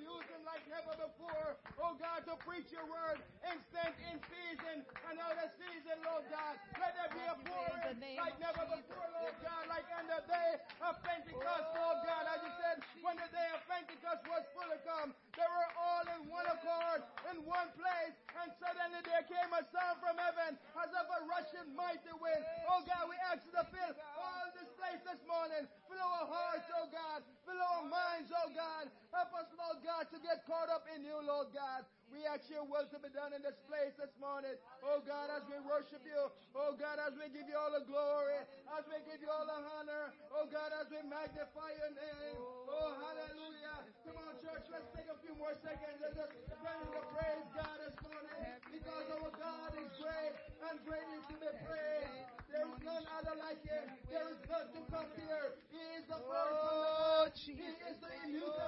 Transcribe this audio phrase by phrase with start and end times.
[0.00, 0.29] use
[1.30, 1.80] him like never before.
[1.80, 6.54] Oh God, to preach your word instant in season and out of season, Lord God.
[6.76, 10.50] Let there be a pouring like never before, Lord God, like on the day
[10.82, 12.24] of Pentecost, Lord God.
[12.30, 16.20] As you said, when the day of Pentecost was fully come, they were all in
[16.28, 17.00] one accord,
[17.32, 21.68] in one place, and suddenly there came a sound from heaven as of a rushing
[21.72, 22.42] mighty wind.
[22.68, 25.64] Oh God, we ask you to fill all this place this morning.
[25.88, 27.24] Fill our hearts, oh God.
[27.46, 28.92] Fill our minds, oh God.
[29.10, 31.84] Help us, Lord God, to get caught up in you, Lord God.
[32.10, 34.58] We ask your will to be done in this place this morning.
[34.82, 36.26] Oh God, as we worship you.
[36.58, 38.42] Oh God, as we give you all the glory.
[38.74, 40.10] As we give you all the honor.
[40.34, 42.40] Oh God, as we magnify your name.
[42.66, 43.86] Oh, hallelujah.
[44.02, 46.34] Come on, church, let's take a few more seconds and just
[46.66, 48.42] ready to praise God this morning.
[48.74, 50.34] Because our God is great
[50.66, 52.26] and greatly to be praised.
[52.50, 53.86] There is none other like him.
[54.10, 55.46] There is none to compare.
[55.70, 58.59] He is the first Oh, He is the immutable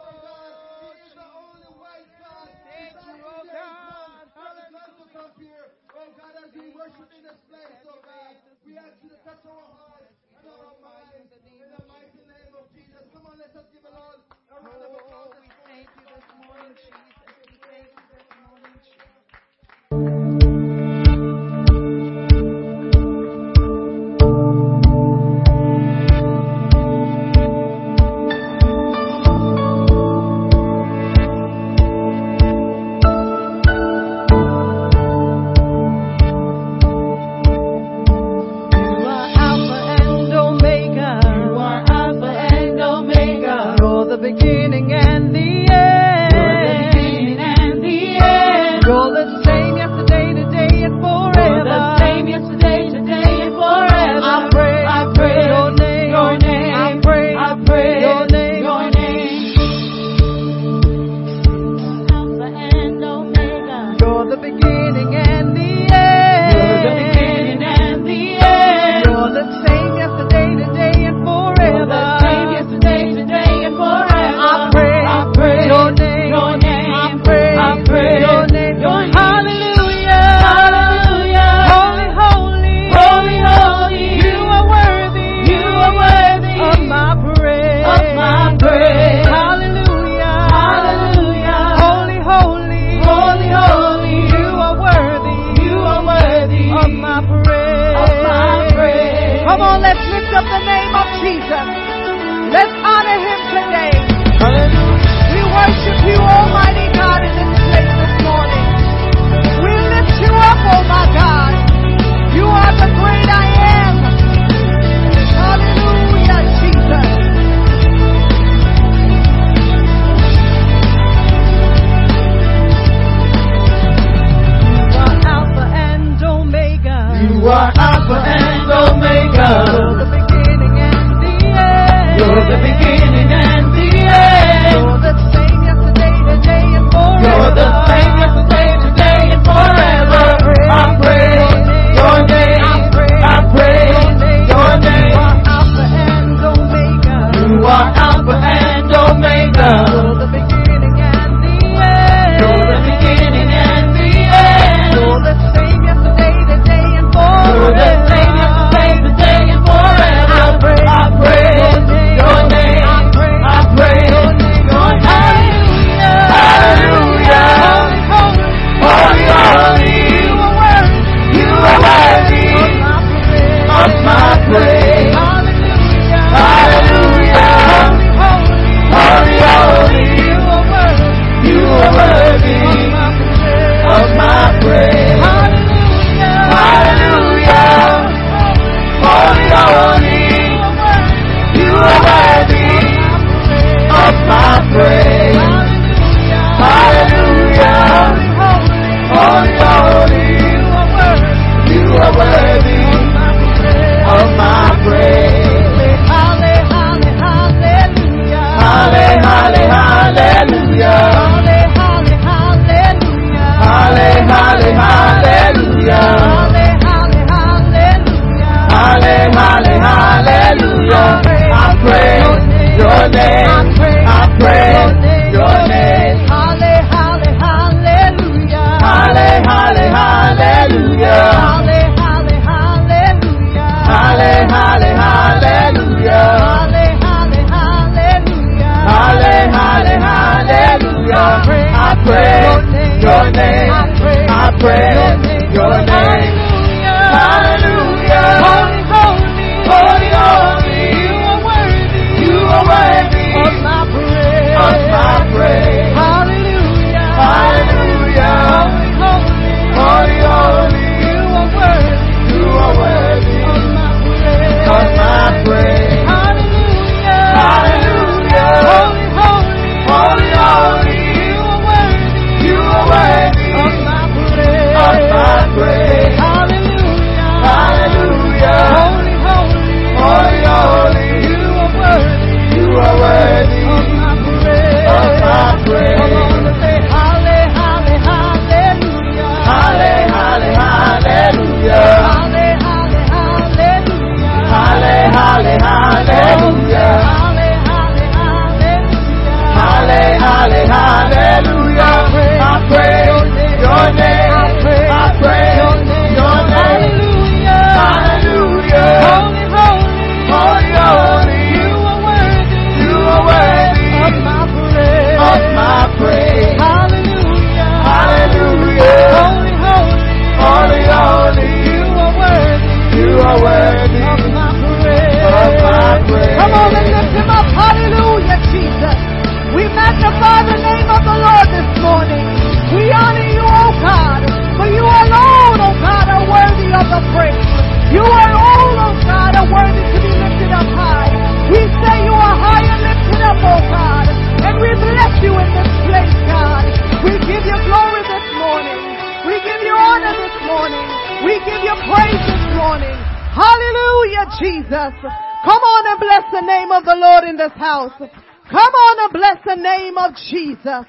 [354.90, 357.92] Come on and bless the name of the Lord in this house.
[357.98, 360.86] Come on and bless the name of Jesus.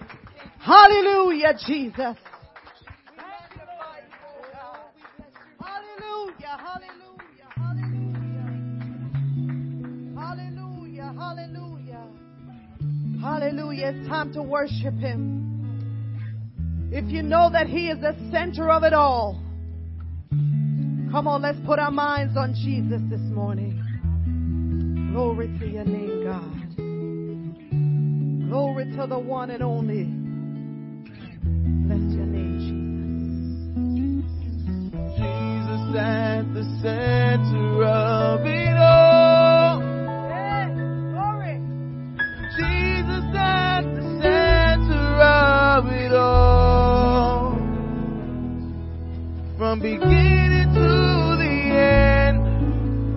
[0.60, 2.18] Hallelujah, Jesus.
[5.60, 7.50] Hallelujah, hallelujah.
[10.16, 12.08] Hallelujah, hallelujah.
[13.22, 13.88] Hallelujah.
[13.94, 16.90] It's time to worship Him.
[16.92, 19.43] If you know that He is the center of it all,
[21.14, 23.80] come on, let's put our minds on Jesus this morning.
[25.12, 26.52] Glory to your name, God.
[28.50, 30.06] Glory to the one and only.
[31.86, 32.84] Bless your name, Jesus.
[35.16, 39.82] Jesus at the center of it all.
[41.14, 41.62] Glory.
[42.58, 47.54] Jesus at the center of it all.
[49.60, 50.43] From beginning to the end,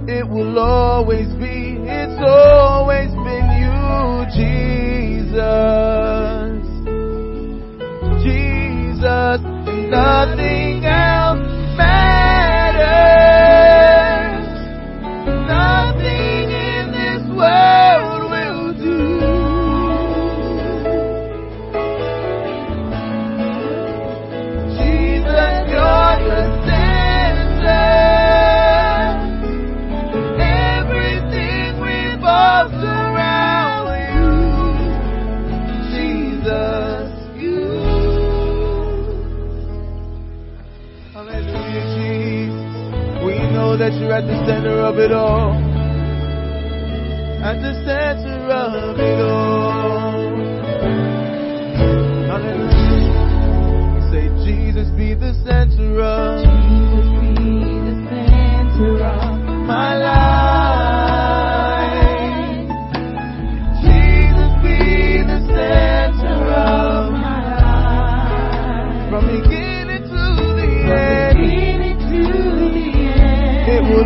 [0.09, 5.37] it will always be, it's always been you, Jesus.
[8.23, 9.41] Jesus,
[9.91, 11.41] nothing else
[11.77, 12.06] matters.
[44.07, 45.53] You're at the center of it all.
[47.43, 50.13] At the center of it all.
[52.31, 53.21] Hallelujah.
[54.13, 57.35] Say, Jesus, be the center of Jesus be
[57.83, 60.86] the center of my life.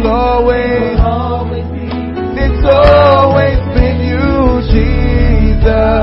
[0.03, 1.65] Will always,
[2.37, 6.00] it's always been you, Jesus.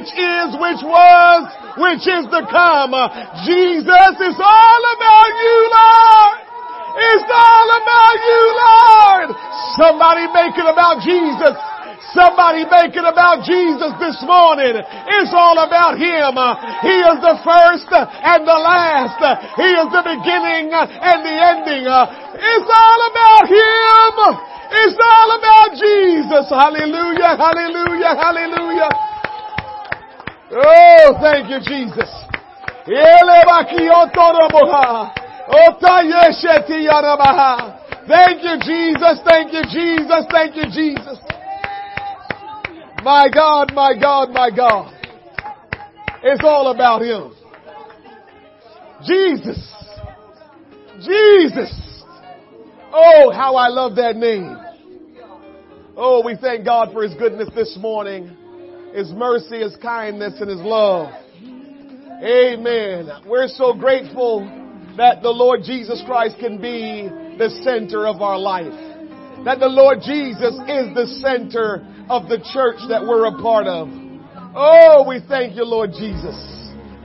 [0.00, 1.40] Which is, which was,
[1.76, 2.96] which is to come.
[3.44, 6.36] Jesus is all about you, Lord.
[7.04, 9.28] It's all about you, Lord.
[9.76, 11.52] Somebody make it about Jesus.
[12.16, 14.72] Somebody make it about Jesus this morning.
[14.80, 16.32] It's all about Him.
[16.80, 19.20] He is the first and the last.
[19.60, 21.84] He is the beginning and the ending.
[21.84, 24.48] It's all about Him.
[24.72, 26.46] It's all about Jesus.
[26.48, 28.59] Hallelujah, hallelujah, hallelujah.
[31.50, 32.10] You, Jesus.
[38.06, 39.20] Thank you, Jesus.
[39.28, 40.24] Thank you, Jesus.
[40.30, 41.18] Thank you, Jesus.
[43.02, 44.94] My God, my God, my God.
[46.22, 47.32] It's all about Him.
[49.04, 49.58] Jesus.
[51.00, 52.04] Jesus.
[52.92, 54.56] Oh, how I love that name.
[55.96, 58.36] Oh, we thank God for His goodness this morning,
[58.94, 61.12] His mercy, His kindness, and His love.
[62.22, 63.08] Amen.
[63.24, 64.44] We're so grateful
[64.98, 68.76] that the Lord Jesus Christ can be the center of our life.
[69.46, 71.80] That the Lord Jesus is the center
[72.10, 73.88] of the church that we're a part of.
[74.54, 76.36] Oh, we thank you, Lord Jesus.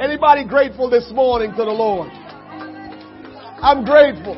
[0.02, 2.12] Anybody grateful this morning to the Lord?
[3.64, 4.36] I'm grateful.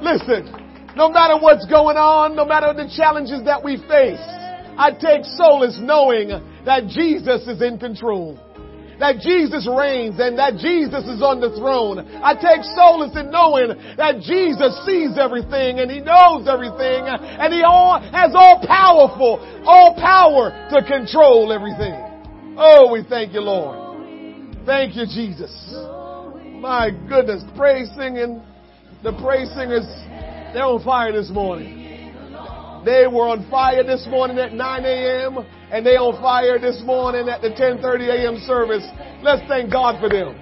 [0.00, 0.48] Listen,
[0.96, 4.24] no matter what's going on, no matter the challenges that we face,
[4.80, 6.30] I take solace knowing
[6.64, 8.40] that Jesus is in control
[9.02, 11.98] that Jesus reigns and that Jesus is on the throne.
[12.22, 17.66] I take solace in knowing that Jesus sees everything and He knows everything and He
[17.66, 21.98] all, has all powerful, all power to control everything.
[22.54, 23.74] Oh, we thank you, Lord.
[24.64, 25.50] Thank you, Jesus.
[26.62, 28.38] My goodness, praise singing,
[29.02, 29.82] the praise singers,
[30.54, 31.82] they're on fire this morning.
[32.84, 35.44] They were on fire this morning at 9 a.m.
[35.72, 38.36] and they on fire this morning at the 10:30 a.m.
[38.44, 38.84] service.
[39.24, 40.36] Let's thank God for them.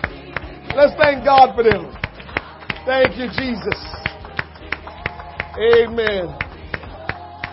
[0.75, 1.87] Let's thank God for them.
[2.83, 3.79] Thank you, Jesus.
[5.55, 6.35] Amen.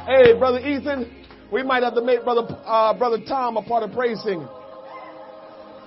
[0.09, 1.05] Hey, brother Ethan,
[1.53, 4.49] we might have to make brother uh, brother Tom a part of praise singing.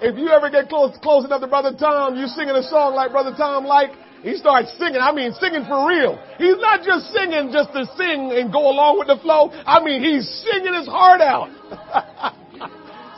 [0.00, 3.10] If you ever get close close enough to brother Tom, you singing a song like
[3.10, 3.90] brother Tom like
[4.22, 5.00] he starts singing.
[5.00, 6.20] I mean, singing for real.
[6.36, 9.48] He's not just singing just to sing and go along with the flow.
[9.52, 11.48] I mean, he's singing his heart out.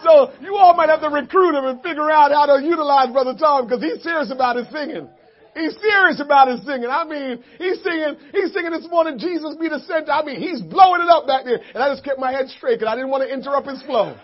[0.07, 3.35] so you all might have to recruit him and figure out how to utilize Brother
[3.35, 5.09] Tom because he's serious about his singing.
[5.55, 6.89] He's serious about his singing.
[6.89, 10.13] I mean, he's singing, he's singing this morning, Jesus be the center.
[10.13, 11.61] I mean, he's blowing it up back there.
[11.75, 14.17] And I just kept my head straight because I didn't want to interrupt his flow.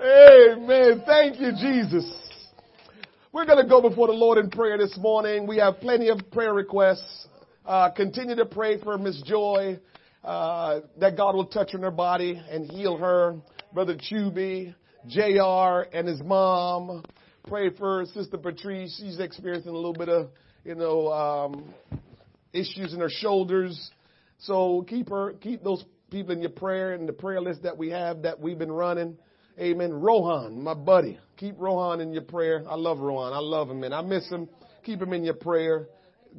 [0.00, 1.02] Amen.
[1.06, 2.21] Thank you, Jesus.
[3.34, 5.46] We're going to go before the Lord in prayer this morning.
[5.46, 7.28] We have plenty of prayer requests.
[7.64, 9.78] Uh, continue to pray for Miss Joy,
[10.22, 13.36] uh, that God will touch in her body and heal her.
[13.72, 14.74] Brother Chubby,
[15.08, 17.04] JR and his mom.
[17.48, 19.00] Pray for Sister Patrice.
[19.00, 20.28] She's experiencing a little bit of,
[20.62, 21.72] you know, um,
[22.52, 23.92] issues in her shoulders.
[24.40, 27.88] So keep her, keep those people in your prayer and the prayer list that we
[27.88, 29.16] have that we've been running.
[29.58, 29.92] Amen.
[29.92, 31.18] Rohan, my buddy.
[31.36, 32.64] Keep Rohan in your prayer.
[32.68, 33.32] I love Rohan.
[33.32, 33.92] I love him, man.
[33.92, 34.48] I miss him.
[34.82, 35.88] Keep him in your prayer.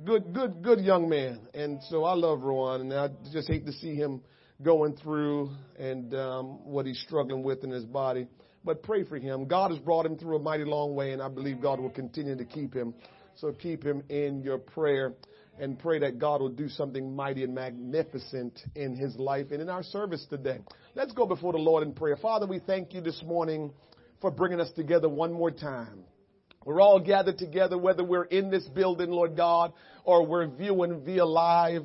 [0.03, 1.47] Good, good, good young man.
[1.53, 4.21] And so I love Rohan, and I just hate to see him
[4.63, 8.27] going through and um, what he's struggling with in his body.
[8.65, 9.45] But pray for him.
[9.45, 12.35] God has brought him through a mighty long way, and I believe God will continue
[12.35, 12.95] to keep him.
[13.35, 15.13] So keep him in your prayer
[15.59, 19.69] and pray that God will do something mighty and magnificent in his life and in
[19.69, 20.59] our service today.
[20.95, 22.17] Let's go before the Lord in prayer.
[22.17, 23.71] Father, we thank you this morning
[24.21, 26.03] for bringing us together one more time.
[26.65, 29.73] We're all gathered together, whether we're in this building, Lord God,
[30.05, 31.83] or we're viewing via live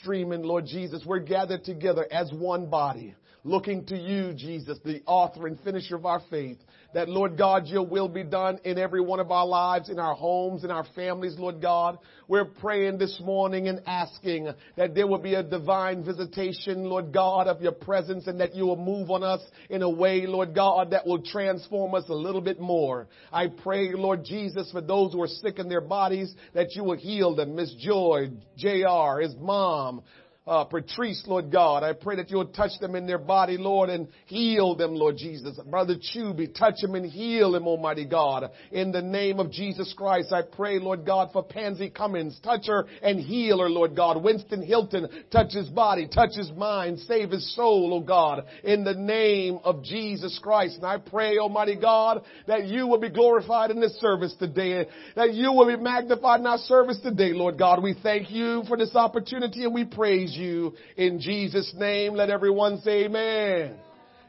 [0.00, 1.02] streaming, Lord Jesus.
[1.06, 6.04] We're gathered together as one body, looking to you, Jesus, the author and finisher of
[6.04, 6.58] our faith
[6.94, 10.14] that, Lord God, your will be done in every one of our lives, in our
[10.14, 11.98] homes, in our families, Lord God.
[12.28, 17.46] We're praying this morning and asking that there will be a divine visitation, Lord God,
[17.46, 20.90] of your presence and that you will move on us in a way, Lord God,
[20.92, 23.06] that will transform us a little bit more.
[23.30, 26.96] I pray, Lord Jesus, for those who are sick in their bodies, that you will
[26.96, 27.54] heal them.
[27.54, 30.02] Miss Joy, JR, his mom,
[30.48, 31.82] uh, Patrice, Lord God.
[31.82, 35.58] I pray that you'll touch them in their body, Lord, and heal them, Lord Jesus.
[35.68, 38.50] Brother Chubby, touch him and heal him, Almighty God.
[38.72, 42.40] In the name of Jesus Christ, I pray, Lord God, for Pansy Cummins.
[42.42, 44.22] Touch her and heal her, Lord God.
[44.22, 48.46] Winston Hilton, touch his body, touch his mind, save his soul, oh God.
[48.64, 50.76] In the name of Jesus Christ.
[50.76, 55.34] And I pray, Almighty God, that you will be glorified in this service today, that
[55.34, 57.82] you will be magnified in our service today, Lord God.
[57.82, 62.14] We thank you for this opportunity and we praise you you in Jesus' name.
[62.14, 63.76] Let everyone say amen.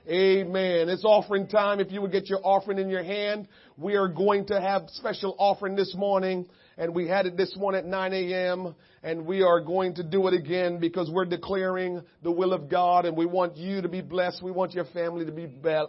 [0.08, 0.90] Amen.
[0.90, 1.80] It's offering time.
[1.80, 5.36] If you would get your offering in your hand, we are going to have special
[5.38, 6.48] offering this morning.
[6.80, 8.74] and we had it this morning at 9 a.m.
[9.04, 13.06] and we are going to do it again because we're declaring the will of God
[13.06, 14.42] and we want you to be blessed.
[14.42, 15.46] We want your family to be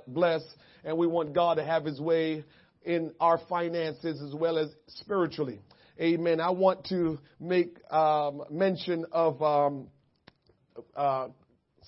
[0.07, 0.55] blessed
[0.85, 2.45] and we want God to have his way
[2.83, 5.61] in our finances as well as spiritually.
[6.01, 6.41] Amen.
[6.41, 9.89] I want to make um, mention of, um,
[10.97, 11.29] uh,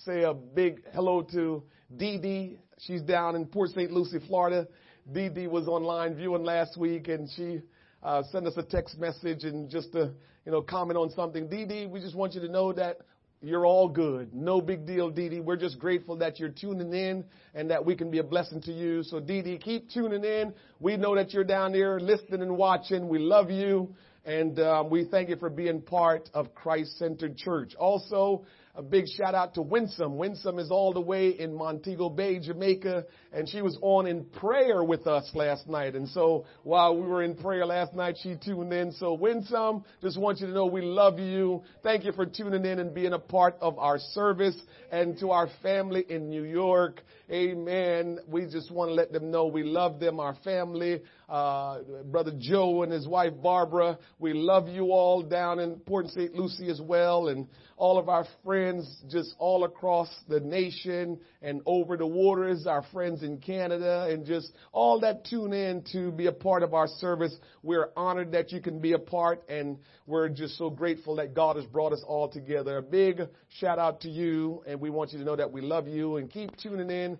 [0.04, 1.62] say a big hello to
[1.96, 2.58] Dee Dee.
[2.78, 3.90] She's down in Port St.
[3.90, 4.66] Lucie, Florida.
[5.12, 7.60] Dee Dee was online viewing last week and she
[8.02, 10.12] uh, send us a text message and just to,
[10.44, 11.48] you know, comment on something.
[11.48, 12.98] Dee Dee, we just want you to know that
[13.40, 14.32] you're all good.
[14.32, 15.40] No big deal, Dee Dee.
[15.40, 17.24] We're just grateful that you're tuning in
[17.54, 19.02] and that we can be a blessing to you.
[19.02, 20.54] So Dee Dee, keep tuning in.
[20.78, 23.08] We know that you're down there listening and watching.
[23.08, 23.94] We love you.
[24.24, 27.74] And um, we thank you for being part of Christ Centered Church.
[27.74, 30.16] Also, a big shout out to Winsome.
[30.16, 34.82] Winsome is all the way in Montego Bay, Jamaica, and she was on in prayer
[34.82, 35.94] with us last night.
[35.94, 38.92] And so while we were in prayer last night, she tuned in.
[38.92, 41.62] So Winsome, just want you to know we love you.
[41.82, 44.58] Thank you for tuning in and being a part of our service
[44.90, 47.02] and to our family in New York.
[47.30, 48.20] Amen.
[48.26, 51.02] We just want to let them know we love them, our family.
[51.28, 53.98] Uh, Brother Joe and his wife Barbara.
[54.18, 56.34] We love you all down in Port St.
[56.34, 57.48] Lucie as well, and
[57.82, 63.24] all of our friends just all across the nation and over the waters, our friends
[63.24, 67.36] in Canada, and just all that tune in to be a part of our service.
[67.64, 71.56] We're honored that you can be a part, and we're just so grateful that God
[71.56, 72.76] has brought us all together.
[72.76, 73.22] A big
[73.58, 76.30] shout out to you, and we want you to know that we love you and
[76.30, 77.18] keep tuning in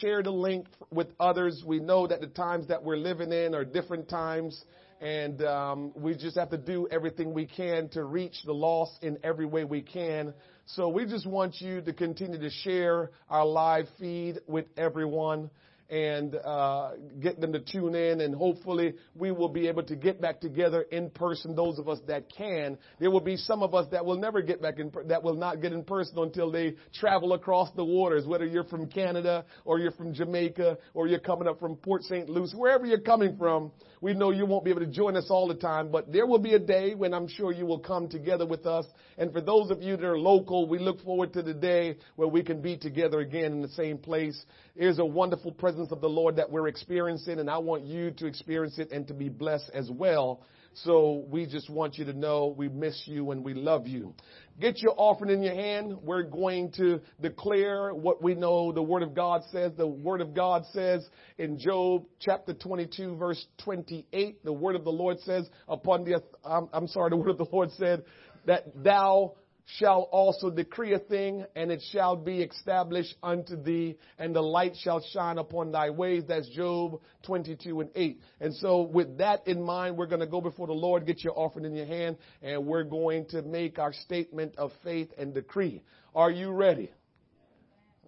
[0.00, 1.62] share the link with others.
[1.66, 4.64] We know that the times that we're living in are different times,
[5.02, 9.18] and um, we just have to do everything we can to reach the lost in
[9.24, 10.32] every way we can.
[10.64, 15.50] So we just want you to continue to share our live feed with everyone
[15.90, 20.22] and uh, get them to tune in, and hopefully we will be able to get
[20.22, 21.54] back together in person.
[21.54, 24.62] Those of us that can, there will be some of us that will never get
[24.62, 28.24] back in, that will not get in person until they travel across the waters.
[28.24, 32.26] Whether you're from Canada or you're from Jamaica or you're coming up from Port St.
[32.26, 33.70] Lucie, wherever you're coming from,
[34.02, 36.40] we know you won't be able to join us all the time, but there will
[36.40, 38.84] be a day when I'm sure you will come together with us.
[39.16, 42.26] And for those of you that are local, we look forward to the day where
[42.26, 44.44] we can be together again in the same place.
[44.76, 48.26] There's a wonderful presence of the Lord that we're experiencing, and I want you to
[48.26, 50.42] experience it and to be blessed as well.
[50.74, 54.14] So we just want you to know we miss you and we love you.
[54.60, 55.98] Get your offering in your hand.
[56.02, 59.72] We're going to declare what we know the Word of God says.
[59.76, 61.06] The Word of God says
[61.38, 66.68] in Job chapter 22 verse 28, the Word of the Lord says upon the, I'm,
[66.72, 68.04] I'm sorry, the Word of the Lord said
[68.46, 69.34] that thou
[69.78, 74.74] shall also decree a thing, and it shall be established unto thee, and the light
[74.82, 76.24] shall shine upon thy ways.
[76.26, 78.20] That's Job 22 and 8.
[78.40, 81.38] And so with that in mind, we're going to go before the Lord, get your
[81.38, 85.82] offering in your hand, and we're going to make our statement of faith and decree.
[86.14, 86.90] Are you ready?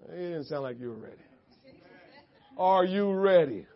[0.08, 1.16] It didn't sound like you were ready.
[2.58, 3.66] Are you ready?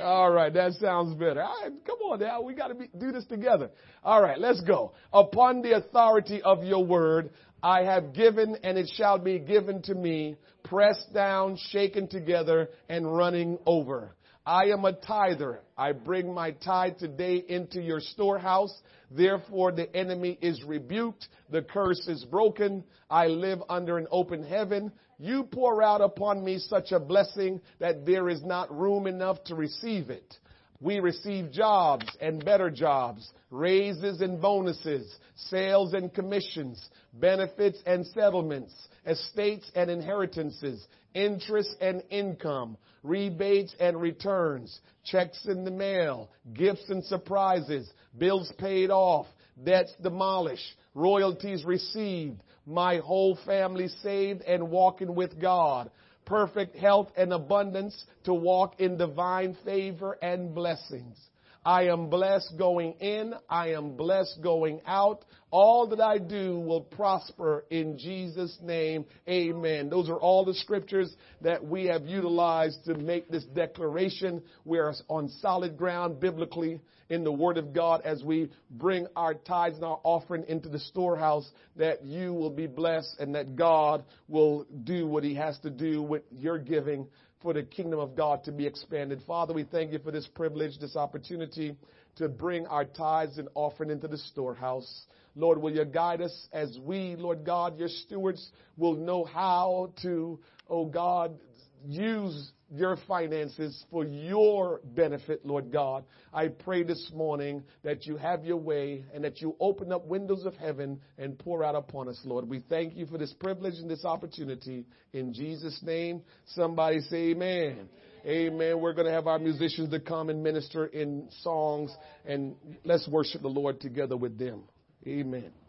[0.00, 1.44] All right, that sounds better.
[1.86, 2.40] Come on now.
[2.42, 3.70] We got to do this together.
[4.02, 4.92] All right, let's go.
[5.12, 7.30] Upon the authority of your word,
[7.62, 13.16] I have given and it shall be given to me, pressed down, shaken together, and
[13.16, 14.14] running over.
[14.44, 15.60] I am a tither.
[15.78, 18.76] I bring my tithe today into your storehouse.
[19.10, 21.28] Therefore the enemy is rebuked.
[21.50, 22.82] The curse is broken.
[23.08, 24.90] I live under an open heaven.
[25.18, 29.54] You pour out upon me such a blessing that there is not room enough to
[29.54, 30.36] receive it.
[30.80, 38.74] We receive jobs and better jobs, raises and bonuses, sales and commissions, benefits and settlements,
[39.06, 47.04] estates and inheritances, interest and income, rebates and returns, checks in the mail, gifts and
[47.04, 49.26] surprises, bills paid off,
[49.62, 55.90] debts demolished, royalties received, my whole family saved and walking with God,
[56.24, 61.16] perfect health and abundance to walk in divine favor and blessings.
[61.64, 63.34] I am blessed going in.
[63.48, 65.24] I am blessed going out.
[65.52, 69.04] All that I do will prosper in Jesus' name.
[69.28, 69.90] Amen.
[69.90, 74.42] Those are all the scriptures that we have utilized to make this declaration.
[74.64, 79.34] We are on solid ground biblically in the Word of God as we bring our
[79.34, 84.04] tithes and our offering into the storehouse that you will be blessed and that God
[84.28, 87.06] will do what He has to do with your giving
[87.42, 89.20] for the kingdom of God to be expanded.
[89.26, 91.76] Father, we thank you for this privilege, this opportunity
[92.16, 95.04] to bring our tithes and offering into the storehouse.
[95.34, 100.38] Lord, will you guide us as we, Lord God, your stewards, will know how to,
[100.68, 101.38] oh God,
[101.86, 106.04] use your finances for your benefit, Lord God.
[106.32, 110.46] I pray this morning that you have your way and that you open up windows
[110.46, 112.48] of heaven and pour out upon us, Lord.
[112.48, 114.86] We thank you for this privilege and this opportunity.
[115.12, 116.22] In Jesus' name,
[116.54, 117.88] somebody say amen.
[118.24, 118.80] Amen.
[118.80, 123.42] We're going to have our musicians to come and minister in songs and let's worship
[123.42, 124.62] the Lord together with them.
[125.06, 125.61] Amen.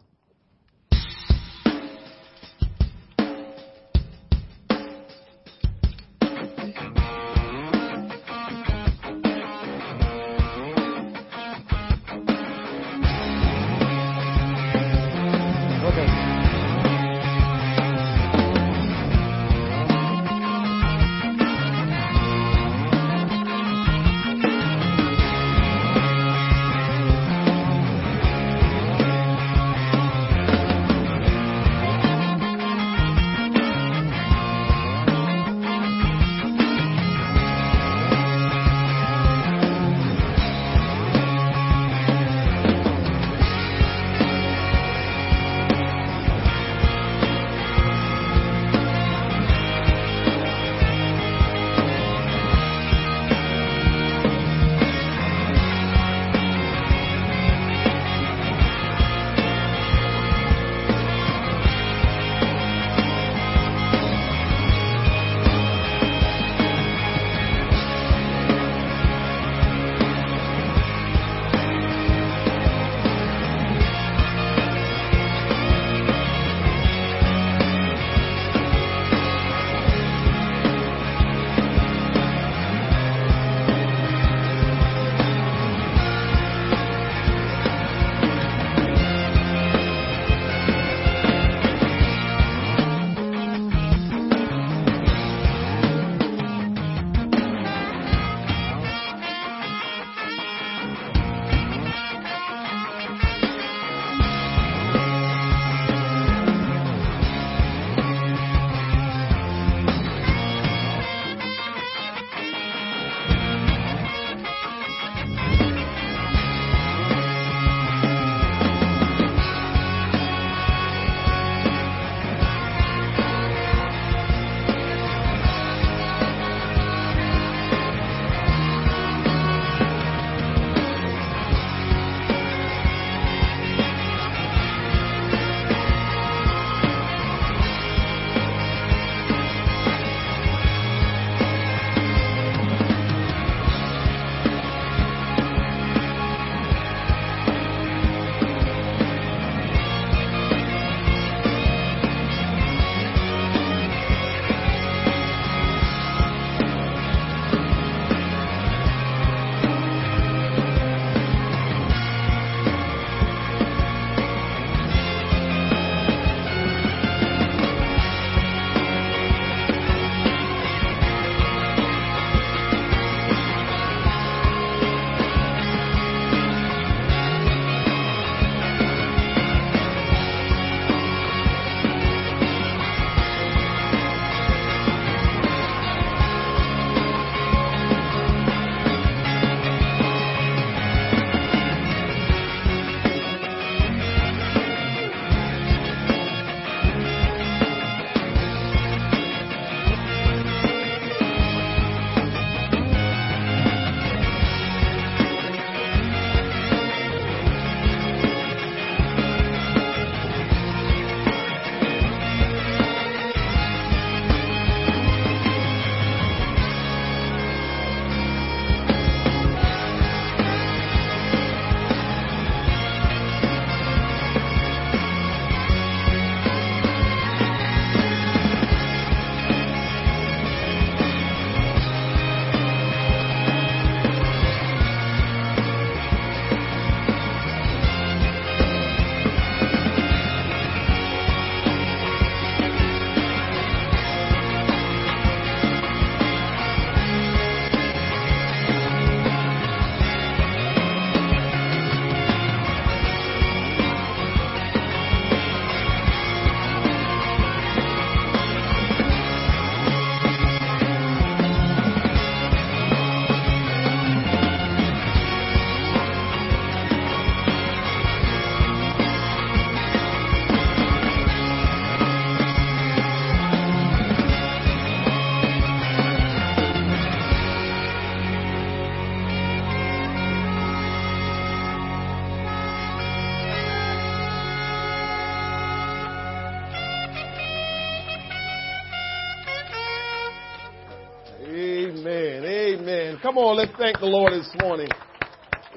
[293.34, 294.86] Come on, let's thank the Lord this morning.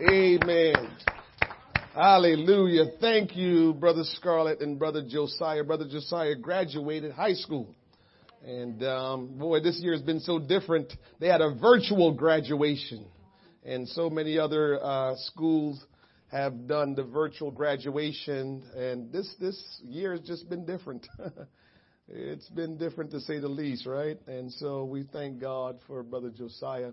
[0.07, 0.91] Amen.
[1.91, 2.91] Hallelujah.
[3.01, 5.63] Thank you, Brother Scarlett and Brother Josiah.
[5.63, 7.73] Brother Josiah graduated high school.
[8.45, 10.93] And um, boy, this year has been so different.
[11.19, 13.07] They had a virtual graduation.
[13.65, 15.83] And so many other uh, schools
[16.31, 18.61] have done the virtual graduation.
[18.75, 21.07] And this, this year has just been different.
[22.07, 24.19] it's been different to say the least, right?
[24.27, 26.91] And so we thank God for Brother Josiah.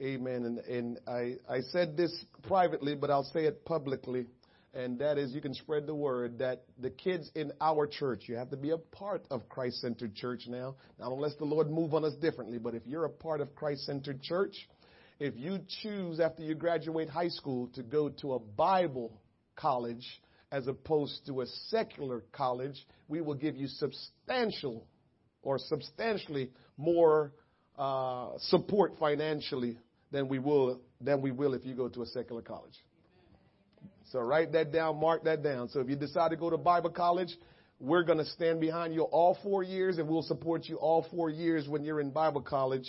[0.00, 0.44] Amen.
[0.44, 2.12] And, and I, I said this
[2.46, 4.26] privately, but I'll say it publicly.
[4.72, 8.36] And that is, you can spread the word that the kids in our church, you
[8.36, 10.76] have to be a part of Christ centered church now.
[11.00, 13.86] Not unless the Lord move on us differently, but if you're a part of Christ
[13.86, 14.54] centered church,
[15.18, 19.20] if you choose after you graduate high school to go to a Bible
[19.56, 20.06] college
[20.52, 24.86] as opposed to a secular college, we will give you substantial
[25.42, 27.32] or substantially more
[27.76, 29.78] uh, support financially
[30.10, 32.74] than we will than we will if you go to a secular college.
[34.10, 35.68] So write that down, mark that down.
[35.68, 37.36] So if you decide to go to Bible college,
[37.78, 41.30] we're going to stand behind you all four years and we'll support you all four
[41.30, 42.88] years when you're in Bible college.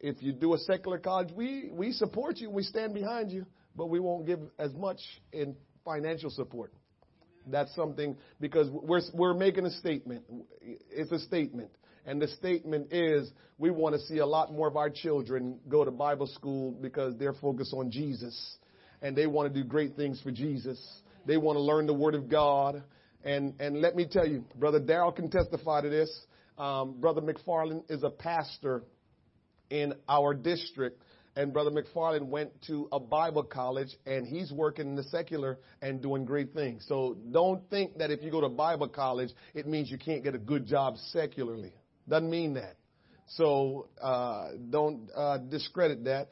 [0.00, 3.46] If you do a secular college, we, we support you, we stand behind you,
[3.76, 4.98] but we won't give as much
[5.32, 6.72] in financial support.
[7.46, 10.24] That's something because we're, we're making a statement.
[10.90, 11.70] It's a statement.
[12.06, 15.84] And the statement is we want to see a lot more of our children go
[15.84, 18.58] to Bible school because they're focused on Jesus
[19.00, 20.78] and they want to do great things for Jesus.
[21.26, 22.82] They want to learn the Word of God.
[23.22, 26.10] And, and let me tell you, Brother Darrell can testify to this.
[26.58, 28.82] Um, Brother McFarland is a pastor
[29.70, 31.02] in our district.
[31.36, 36.00] And Brother McFarland went to a Bible college and he's working in the secular and
[36.00, 36.84] doing great things.
[36.88, 40.34] So don't think that if you go to Bible college, it means you can't get
[40.34, 41.72] a good job secularly.
[42.08, 42.76] Doesn't mean that.
[43.26, 46.28] So uh, don't uh, discredit that.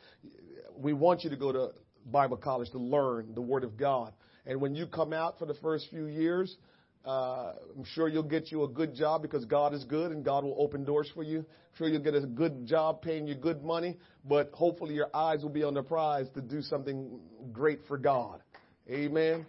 [0.77, 1.71] We want you to go to
[2.05, 4.13] Bible college to learn the Word of God.
[4.47, 6.57] And when you come out for the first few years,
[7.05, 10.45] uh, I'm sure you'll get you a good job because God is good and God
[10.45, 11.39] will open doors for you.
[11.39, 15.43] I'm sure you'll get a good job paying you good money, but hopefully your eyes
[15.43, 17.19] will be on the prize to do something
[17.53, 18.41] great for God.
[18.89, 19.47] Amen.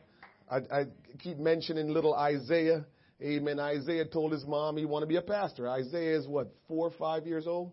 [0.49, 0.85] I, I
[1.19, 2.85] keep mentioning little Isaiah.
[3.21, 3.59] Amen.
[3.59, 5.69] Isaiah told his mom he wanted to be a pastor.
[5.69, 7.71] Isaiah is what, four or five years old?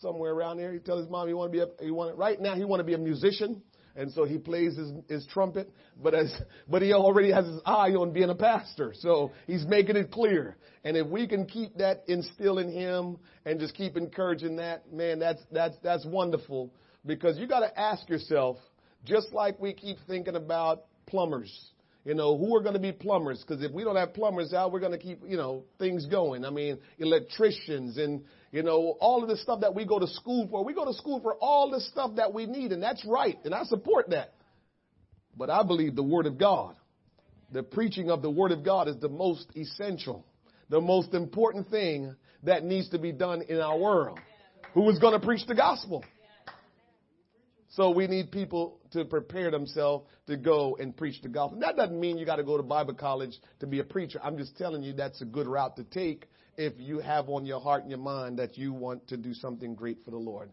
[0.00, 0.72] Somewhere around there.
[0.72, 2.80] He tells his mom he want to be a, he want, right now he want
[2.80, 3.62] to be a musician.
[3.96, 6.32] And so he plays his, his trumpet, but as,
[6.68, 8.94] but he already has his eye on being a pastor.
[8.96, 10.56] So he's making it clear.
[10.84, 15.18] And if we can keep that instill in him and just keep encouraging that, man,
[15.18, 16.72] that's, that's, that's wonderful
[17.04, 18.58] because you got to ask yourself,
[19.04, 21.72] just like we keep thinking about plumbers
[22.04, 23.44] you know, who are going to be plumbers?
[23.46, 26.44] Because if we don't have plumbers, how we're going to keep, you know, things going?
[26.44, 30.48] I mean, electricians and, you know, all of the stuff that we go to school
[30.50, 30.64] for.
[30.64, 33.54] We go to school for all the stuff that we need, and that's right, and
[33.54, 34.34] I support that.
[35.36, 36.76] But I believe the Word of God,
[37.52, 40.24] the preaching of the Word of God is the most essential,
[40.68, 44.18] the most important thing that needs to be done in our world.
[44.74, 46.04] Who is going to preach the gospel?
[47.70, 51.60] So we need people to prepare themselves to go and preach the gospel.
[51.60, 54.20] That doesn't mean you got to go to Bible college to be a preacher.
[54.22, 57.60] I'm just telling you that's a good route to take if you have on your
[57.60, 60.50] heart and your mind that you want to do something great for the Lord.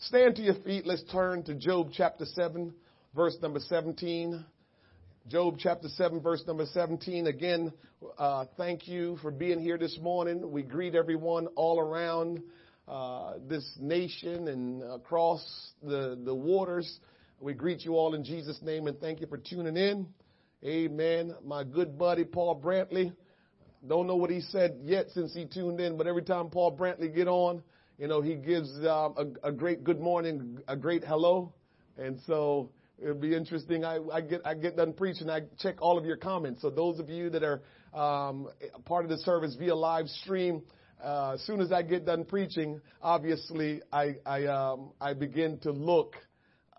[0.00, 0.86] Stand to your feet.
[0.86, 2.74] Let's turn to Job chapter 7,
[3.14, 4.44] verse number 17.
[5.28, 7.28] Job chapter 7, verse number 17.
[7.28, 7.72] Again,
[8.18, 10.52] uh, thank you for being here this morning.
[10.52, 12.42] We greet everyone all around
[12.88, 17.00] uh, this nation and across the, the waters.
[17.40, 20.06] We greet you all in Jesus' name and thank you for tuning in.
[20.64, 21.34] Amen.
[21.44, 23.12] My good buddy Paul Brantley.
[23.86, 27.14] Don't know what he said yet since he tuned in, but every time Paul Brantley
[27.14, 27.62] get on,
[27.98, 31.52] you know, he gives um, a, a, great good morning, a great hello.
[31.98, 33.84] And so it'll be interesting.
[33.84, 35.30] I, I, get I get done preaching.
[35.30, 36.62] I check all of your comments.
[36.62, 37.62] So those of you that are
[37.94, 38.48] um,
[38.84, 40.62] part of the service via live stream,
[41.02, 45.72] uh, as soon as I get done preaching, obviously I I, um, I begin to
[45.72, 46.16] look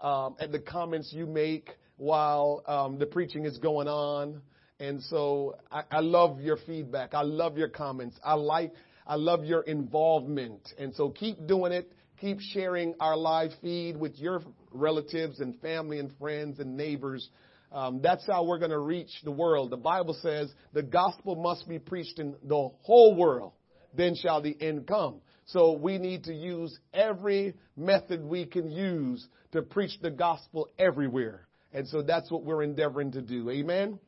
[0.01, 4.41] um, at the comments you make while um, the preaching is going on,
[4.79, 7.13] and so I, I love your feedback.
[7.13, 8.17] I love your comments.
[8.23, 8.73] I like
[9.05, 11.91] I love your involvement, and so keep doing it.
[12.19, 14.41] Keep sharing our live feed with your
[14.71, 17.29] relatives and family and friends and neighbors.
[17.71, 19.69] Um, that's how we're going to reach the world.
[19.69, 23.51] The Bible says the gospel must be preached in the whole world
[23.95, 25.21] then shall the end come.
[25.45, 31.47] So we need to use every method we can use to preach the gospel everywhere.
[31.73, 33.49] And so that's what we're endeavoring to do.
[33.49, 33.99] Amen.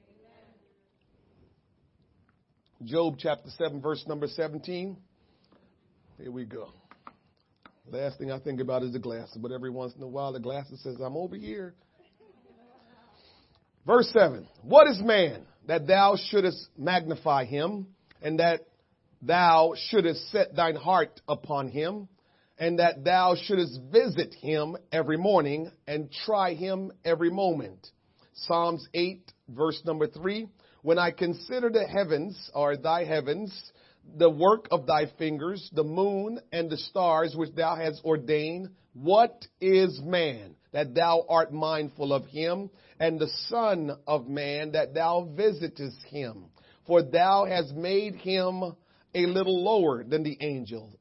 [2.84, 4.98] Job chapter 7 verse number 17.
[6.18, 6.70] Here we go.
[7.90, 10.40] Last thing I think about is the glasses, but every once in a while the
[10.40, 11.74] glasses says, I'm over here.
[13.86, 17.88] Verse 7 What is man that thou shouldest magnify him,
[18.22, 18.62] and that
[19.22, 22.08] thou shouldest set thine heart upon him,
[22.58, 27.88] and that thou shouldest visit him every morning and try him every moment?
[28.34, 30.48] Psalms 8, verse number 3
[30.82, 33.72] When I consider the heavens, or thy heavens,
[34.18, 38.70] the work of thy fingers, the moon and the stars which thou hast ordained.
[38.94, 44.94] What is man that thou art mindful of him, and the son of man that
[44.94, 46.46] thou visitest him?
[46.88, 48.76] For thou hast made him
[49.14, 51.00] a little lower than the angel,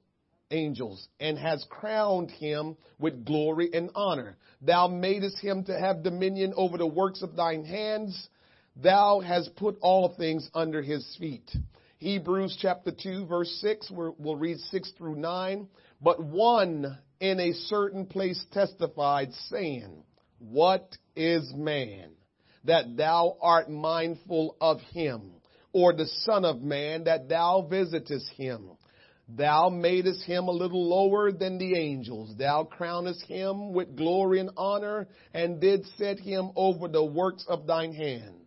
[0.50, 4.36] angels, and has crowned him with glory and honor.
[4.62, 8.28] Thou madest him to have dominion over the works of thine hands.
[8.76, 11.50] Thou hast put all things under his feet.
[11.98, 15.68] Hebrews chapter 2 verse 6, we'll read 6 through 9.
[16.00, 20.04] But one in a certain place testified saying,
[20.38, 22.12] What is man
[22.64, 25.32] that thou art mindful of him?
[25.72, 28.70] Or the son of man that thou visitest him?
[29.28, 32.34] Thou madest him a little lower than the angels.
[32.36, 37.66] Thou crownest him with glory and honor and did set him over the works of
[37.66, 38.46] thine hand.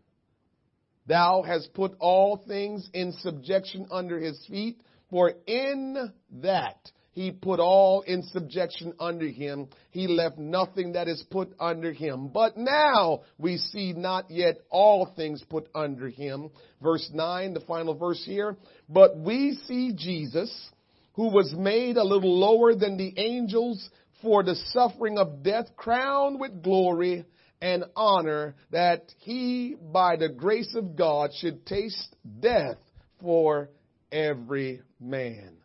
[1.06, 6.12] Thou hast put all things in subjection under his feet, for in
[6.42, 9.68] that he put all in subjection under him.
[9.90, 12.30] He left nothing that is put under him.
[12.30, 16.52] But now we see not yet all things put under him.
[16.82, 18.56] Verse 9, the final verse here.
[18.88, 20.70] But we see Jesus,
[21.14, 23.90] who was made a little lower than the angels
[24.22, 27.26] for the suffering of death, crowned with glory
[27.62, 32.78] and honor that he, by the grace of God, should taste death
[33.20, 33.70] for
[34.12, 35.61] every man.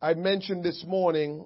[0.00, 1.44] I mentioned this morning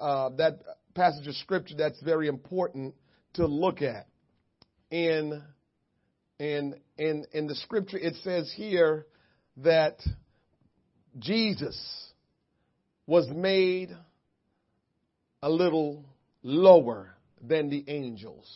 [0.00, 0.58] uh, that
[0.94, 2.96] passage of scripture that's very important
[3.34, 4.08] to look at.
[4.90, 5.40] In,
[6.40, 9.06] in, in, in the scripture, it says here
[9.58, 10.00] that
[11.20, 12.12] Jesus
[13.06, 13.96] was made
[15.40, 16.04] a little
[16.42, 18.48] lower than the angels.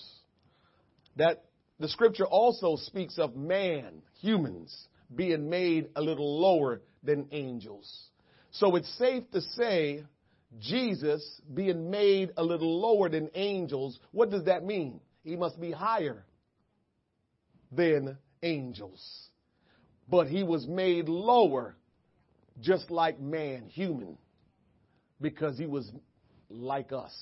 [1.15, 1.45] That
[1.79, 8.10] the scripture also speaks of man, humans, being made a little lower than angels.
[8.53, 10.05] So it's safe to say
[10.59, 15.01] Jesus being made a little lower than angels, what does that mean?
[15.23, 16.25] He must be higher
[17.71, 19.29] than angels.
[20.09, 21.77] But he was made lower
[22.61, 24.19] just like man, human,
[25.21, 25.89] because he was
[26.49, 27.15] like us.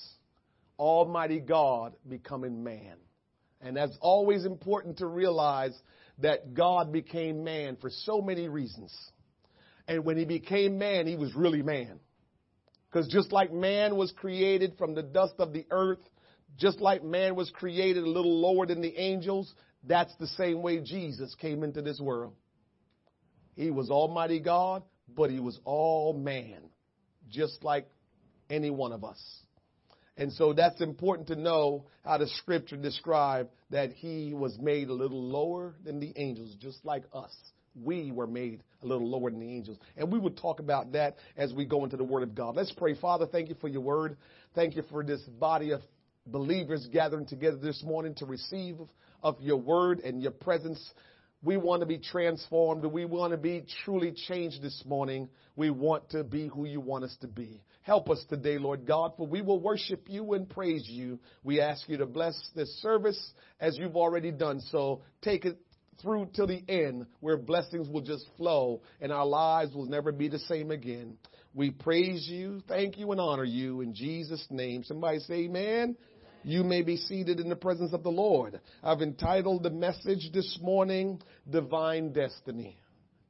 [0.79, 2.95] Almighty God becoming man.
[3.61, 5.77] And that's always important to realize
[6.19, 8.95] that God became man for so many reasons.
[9.89, 11.99] And when he became man, he was really man.
[12.89, 15.99] Because just like man was created from the dust of the earth,
[16.57, 19.51] just like man was created a little lower than the angels,
[19.83, 22.35] that's the same way Jesus came into this world.
[23.55, 24.83] He was Almighty God,
[25.15, 26.69] but he was all man,
[27.27, 27.89] just like
[28.47, 29.19] any one of us.
[30.17, 34.93] And so that's important to know how the scripture describe that he was made a
[34.93, 37.35] little lower than the angels, just like us.
[37.75, 39.77] We were made a little lower than the angels.
[39.97, 42.55] And we will talk about that as we go into the Word of God.
[42.55, 42.95] Let's pray.
[42.95, 44.17] Father, thank you for your Word.
[44.55, 45.81] Thank you for this body of
[46.25, 48.77] believers gathering together this morning to receive
[49.21, 50.93] of your Word and your presence.
[51.41, 52.83] We want to be transformed.
[52.85, 55.29] We want to be truly changed this morning.
[55.55, 57.61] We want to be who you want us to be.
[57.81, 61.17] Help us today, Lord God, for we will worship you and praise you.
[61.43, 65.01] We ask you to bless this service as you've already done so.
[65.21, 65.57] Take it
[66.01, 70.27] through till the end where blessings will just flow and our lives will never be
[70.27, 71.17] the same again.
[71.53, 74.83] We praise you, thank you, and honor you in Jesus' name.
[74.83, 75.95] Somebody say amen.
[76.43, 78.59] You may be seated in the presence of the Lord.
[78.83, 82.77] I've entitled the message this morning, Divine Destiny.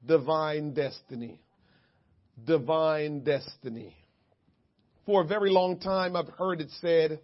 [0.06, 1.40] Divine Destiny.
[2.46, 3.96] Divine Destiny.
[5.06, 7.20] For a very long time, I've heard it said,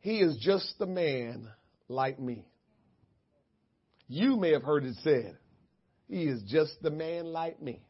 [0.00, 1.48] He is just a man
[1.88, 2.46] like me.
[4.08, 5.36] You may have heard it said,
[6.08, 7.82] He is just a man like me.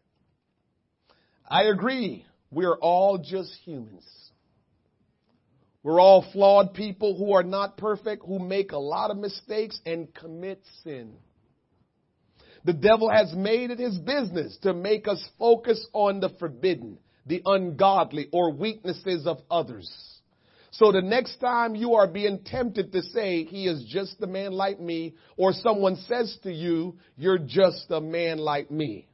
[1.49, 2.25] I agree.
[2.51, 4.05] We're all just humans.
[5.83, 10.13] We're all flawed people who are not perfect, who make a lot of mistakes and
[10.13, 11.15] commit sin.
[12.65, 17.41] The devil has made it his business to make us focus on the forbidden, the
[17.47, 19.89] ungodly, or weaknesses of others.
[20.79, 24.53] So the next time you are being tempted to say, he is just a man
[24.53, 29.09] like me, or someone says to you, you're just a man like me,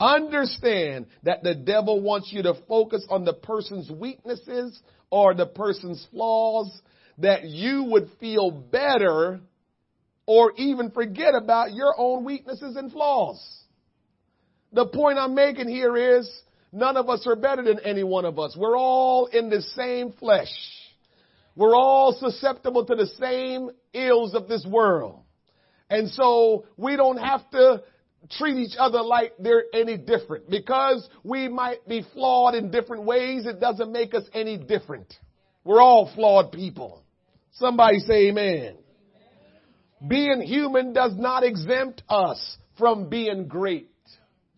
[0.00, 4.80] Understand that the devil wants you to focus on the person's weaknesses
[5.10, 6.70] or the person's flaws,
[7.18, 9.40] that you would feel better
[10.26, 13.42] or even forget about your own weaknesses and flaws.
[14.72, 16.30] The point I'm making here is
[16.70, 18.54] none of us are better than any one of us.
[18.56, 20.52] We're all in the same flesh.
[21.58, 25.24] We're all susceptible to the same ills of this world.
[25.90, 27.82] And so we don't have to
[28.30, 30.48] treat each other like they're any different.
[30.48, 35.12] Because we might be flawed in different ways, it doesn't make us any different.
[35.64, 37.02] We're all flawed people.
[37.54, 38.76] Somebody say amen.
[40.06, 43.90] Being human does not exempt us from being great.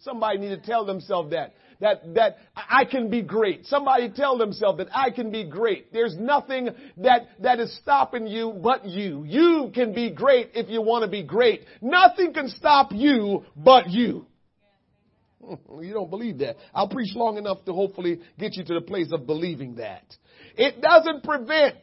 [0.01, 1.55] Somebody need to tell themselves that.
[1.81, 3.65] That, that I can be great.
[3.65, 5.93] Somebody tell themselves that I can be great.
[5.95, 6.69] There's nothing
[6.99, 9.25] that, that is stopping you but you.
[9.25, 11.65] You can be great if you want to be great.
[11.81, 14.27] Nothing can stop you but you.
[15.81, 16.57] You don't believe that.
[16.75, 20.05] I'll preach long enough to hopefully get you to the place of believing that.
[20.57, 21.79] It doesn't prevent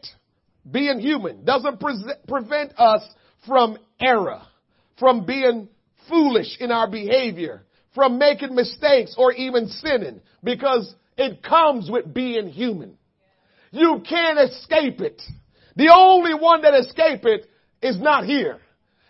[0.69, 3.01] being human, doesn't pre- prevent us
[3.45, 4.41] from error,
[4.99, 5.69] from being
[6.09, 7.63] foolish in our behavior,
[7.97, 12.95] from making mistakes or even sinning because it comes with being human.
[13.71, 15.19] You can't escape it.
[15.75, 17.47] The only one that escape it
[17.81, 18.59] is not here.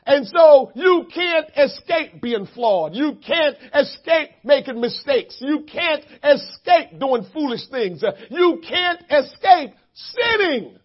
[0.06, 2.96] And so you can't escape being flawed.
[2.96, 5.36] You can't escape making mistakes.
[5.42, 8.02] You can't escape doing foolish things.
[8.30, 10.78] You can't escape sinning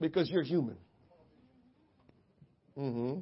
[0.00, 0.76] because you're human.
[2.76, 3.20] Mm-hmm.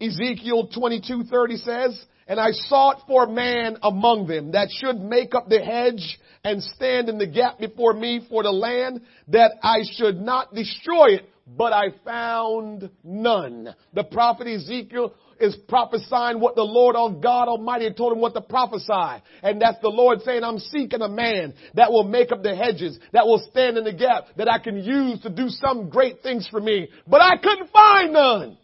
[0.00, 5.48] Ezekiel 22:30 says, "And I sought for a man among them that should make up
[5.48, 10.20] the hedge and stand in the gap before me for the land that I should
[10.20, 16.96] not destroy it, but I found none." The prophet Ezekiel is prophesying what the Lord
[17.22, 19.22] God Almighty told him what to prophesy.
[19.42, 22.98] And that's the Lord saying, I'm seeking a man that will make up the hedges,
[23.12, 26.46] that will stand in the gap, that I can use to do some great things
[26.48, 26.88] for me.
[27.06, 28.58] But I couldn't find none.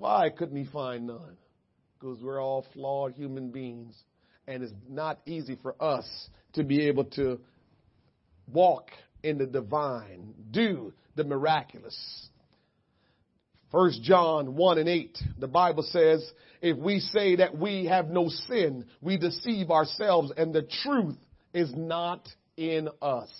[0.00, 1.36] Why couldn't he find none?
[1.98, 3.94] Because we're all flawed human beings
[4.48, 6.06] and it's not easy for us
[6.54, 7.38] to be able to
[8.50, 8.88] walk
[9.22, 12.28] in the divine, do the miraculous.
[13.70, 16.26] First John 1 and 8, the Bible says,
[16.62, 21.18] if we say that we have no sin, we deceive ourselves and the truth
[21.52, 22.26] is not
[22.56, 23.30] in us.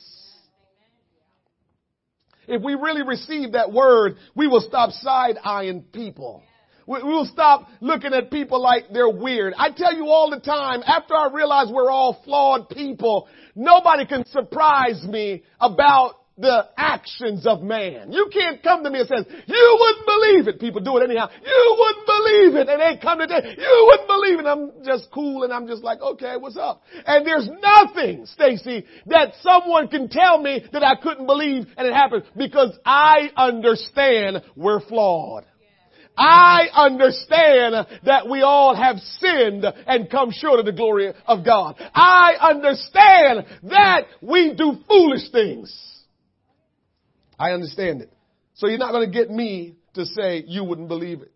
[2.46, 6.42] If we really receive that word, we will stop side eyeing people.
[6.86, 9.54] We'll stop looking at people like they're weird.
[9.56, 14.26] I tell you all the time, after I realize we're all flawed people, nobody can
[14.26, 18.12] surprise me about the actions of man.
[18.12, 19.16] You can't come to me and say,
[19.46, 20.58] you wouldn't believe it.
[20.58, 21.28] People do it anyhow.
[21.44, 22.68] You wouldn't believe it.
[22.68, 24.46] And they come to day, you wouldn't believe it.
[24.46, 26.82] I'm just cool and I'm just like, okay, what's up?
[27.04, 31.92] And there's nothing, Stacy, that someone can tell me that I couldn't believe and it
[31.92, 35.44] happened because I understand we're flawed.
[36.20, 41.76] I understand that we all have sinned and come short of the glory of God.
[41.94, 45.74] I understand that we do foolish things.
[47.38, 48.12] I understand it.
[48.52, 51.32] So you're not going to get me to say you wouldn't believe it.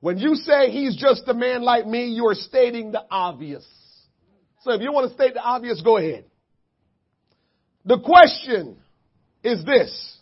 [0.00, 3.64] When you say he's just a man like me, you are stating the obvious.
[4.62, 6.24] So if you want to state the obvious, go ahead.
[7.84, 8.76] The question
[9.44, 10.17] is this.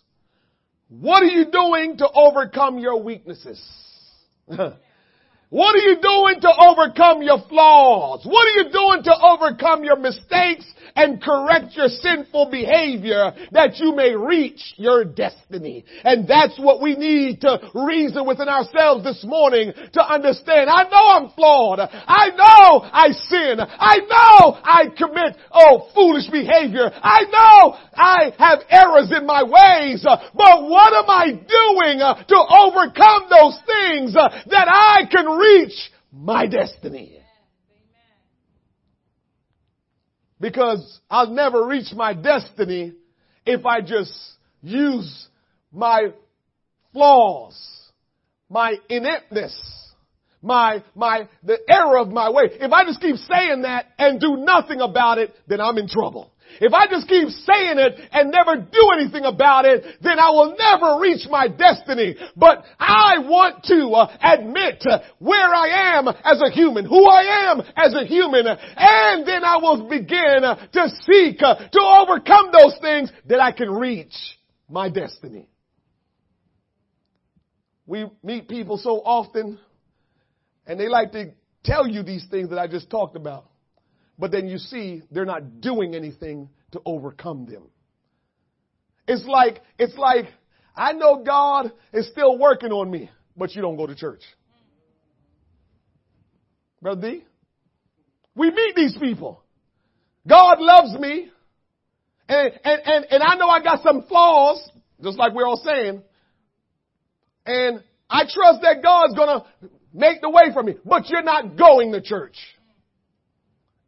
[0.88, 3.60] What are you doing to overcome your weaknesses?
[5.48, 8.26] What are you doing to overcome your flaws?
[8.26, 10.66] What are you doing to overcome your mistakes
[10.96, 15.84] and correct your sinful behavior that you may reach your destiny?
[16.02, 20.68] And that's what we need to reason within ourselves this morning to understand.
[20.68, 21.78] I know I'm flawed.
[21.78, 23.60] I know I sin.
[23.60, 26.90] I know I commit, oh, foolish behavior.
[26.92, 30.02] I know I have errors in my ways.
[30.02, 37.20] But what am I doing to overcome those things that I can reach my destiny.
[40.40, 42.92] Because I'll never reach my destiny
[43.46, 44.12] if I just
[44.60, 45.28] use
[45.72, 46.08] my
[46.92, 47.56] flaws,
[48.50, 49.58] my ineptness,
[50.42, 52.44] my, my, the error of my way.
[52.52, 56.32] If I just keep saying that and do nothing about it, then I'm in trouble.
[56.60, 60.56] If I just keep saying it and never do anything about it, then I will
[60.58, 62.16] never reach my destiny.
[62.36, 67.50] But I want to uh, admit uh, where I am as a human, who I
[67.50, 72.50] am as a human, and then I will begin uh, to seek uh, to overcome
[72.52, 74.14] those things that I can reach
[74.68, 75.48] my destiny.
[77.86, 79.60] We meet people so often
[80.66, 81.32] And they like to
[81.64, 83.46] tell you these things that I just talked about.
[84.18, 87.64] But then you see they're not doing anything to overcome them.
[89.06, 90.26] It's like, it's like,
[90.74, 94.22] I know God is still working on me, but you don't go to church.
[96.82, 97.24] Brother D,
[98.34, 99.42] we meet these people.
[100.26, 101.30] God loves me.
[102.28, 104.68] And, and, and, and I know I got some flaws,
[105.02, 106.02] just like we're all saying.
[107.46, 109.44] And I trust that God's gonna
[109.94, 112.36] make the way for me, but you're not going to church.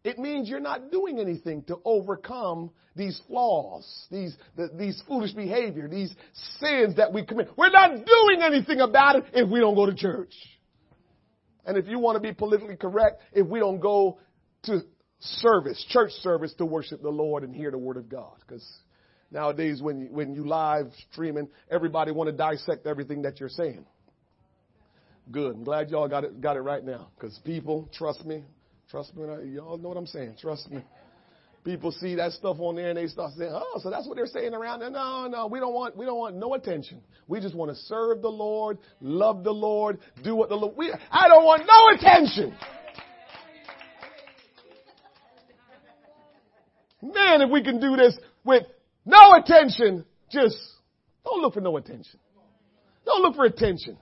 [0.05, 5.89] It means you're not doing anything to overcome these flaws, these, the, these foolish behavior,
[5.89, 6.15] these
[6.59, 7.51] sins that we commit.
[7.57, 10.35] We're not doing anything about it if we don't go to church.
[11.65, 14.19] And if you want to be politically correct, if we don't go
[14.65, 14.81] to
[15.21, 18.37] service, church service to worship the Lord and hear the word of God.
[18.41, 18.67] Because
[19.31, 23.85] nowadays when you, when you live streaming, everybody want to dissect everything that you're saying.
[25.31, 25.57] Good.
[25.57, 27.09] I'm glad y'all got it, got it right now.
[27.15, 28.45] Because people, trust me,
[28.91, 30.37] trust me, y'all know what I'm saying.
[30.41, 30.83] Trust me.
[31.65, 34.27] People see that stuff on there and they start saying, "Oh, so that's what they're
[34.27, 37.03] saying around there." No, no, we don't want we don't want no attention.
[37.27, 40.77] We just want to serve the Lord, love the Lord, do what the Lord.
[40.77, 42.57] We, I don't want no attention.
[47.03, 48.65] Man, if we can do this with
[49.05, 50.57] no attention, just
[51.25, 52.19] don't look for no attention.
[53.05, 53.97] Don't look for attention.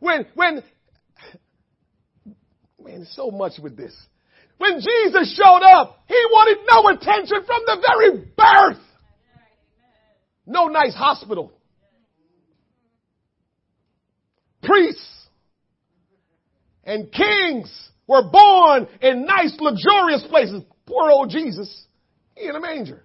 [0.00, 0.62] When, when,
[2.82, 3.94] man, so much with this.
[4.58, 8.82] When Jesus showed up, he wanted no attention from the very birth.
[10.46, 11.52] No nice hospital.
[14.62, 15.26] Priests
[16.84, 20.62] and kings were born in nice, luxurious places.
[20.86, 21.86] Poor old Jesus
[22.36, 23.04] in a manger.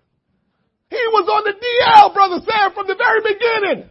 [0.90, 3.90] He was on the DL, Brother Sam, from the very beginning.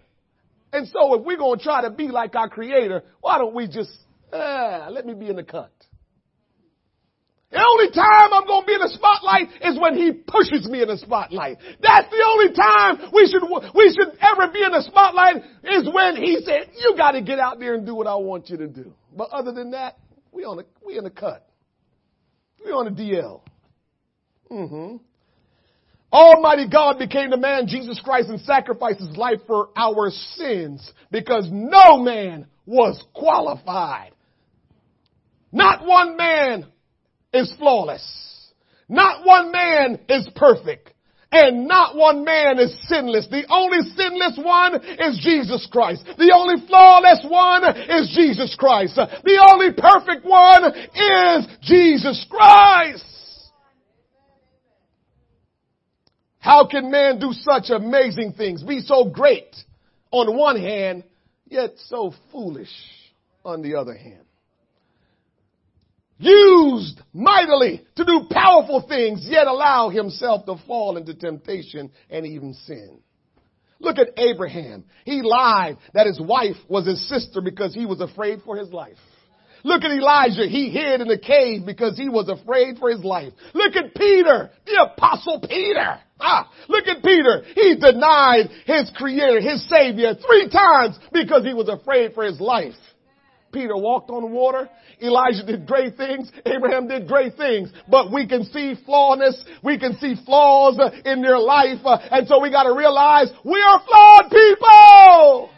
[0.73, 3.67] And so if we're going to try to be like our creator, why don't we
[3.67, 3.91] just,
[4.33, 5.73] uh, let me be in the cut.
[7.53, 10.81] The only time I'm going to be in the spotlight is when he pushes me
[10.81, 11.59] in the spotlight.
[11.83, 16.17] That's the only time we should, we should ever be in the spotlight is when
[16.17, 18.69] he said, you got to get out there and do what I want you to
[18.69, 18.95] do.
[19.15, 19.99] But other than that,
[20.33, 21.47] we on the, we in the cut.
[22.65, 23.43] We on the DL.
[24.51, 24.97] Mm-hmm.
[26.11, 31.49] Almighty God became the man, Jesus Christ, and sacrificed his life for our sins because
[31.51, 34.12] no man was qualified.
[35.53, 36.67] Not one man
[37.33, 38.53] is flawless.
[38.89, 40.93] Not one man is perfect.
[41.31, 43.27] And not one man is sinless.
[43.29, 46.05] The only sinless one is Jesus Christ.
[46.05, 48.97] The only flawless one is Jesus Christ.
[48.97, 53.05] The only perfect one is Jesus Christ.
[56.39, 59.55] How can man do such amazing things, be so great
[60.11, 61.05] on one hand,
[61.47, 62.69] yet so foolish
[63.45, 64.25] on the other hand?
[66.23, 72.55] Used mightily to do powerful things, yet allow himself to fall into temptation and even
[72.55, 73.01] sin.
[73.81, 74.85] Look at Abraham.
[75.05, 78.99] He lied that his wife was his sister because he was afraid for his life.
[79.65, 80.47] Look at Elijah.
[80.49, 83.33] He hid in the cave because he was afraid for his life.
[83.53, 85.99] Look at Peter, the apostle Peter.
[86.21, 87.43] Ah, look at Peter.
[87.55, 92.75] He denied his creator, his savior three times because he was afraid for his life.
[93.53, 94.69] Peter walked on water.
[95.01, 96.31] Elijah did great things.
[96.47, 97.71] Abraham did great things.
[97.89, 99.45] But we can see flawness.
[99.63, 101.79] We can see flaws in their life.
[101.85, 105.51] Uh, and so we got to realize we are flawed people.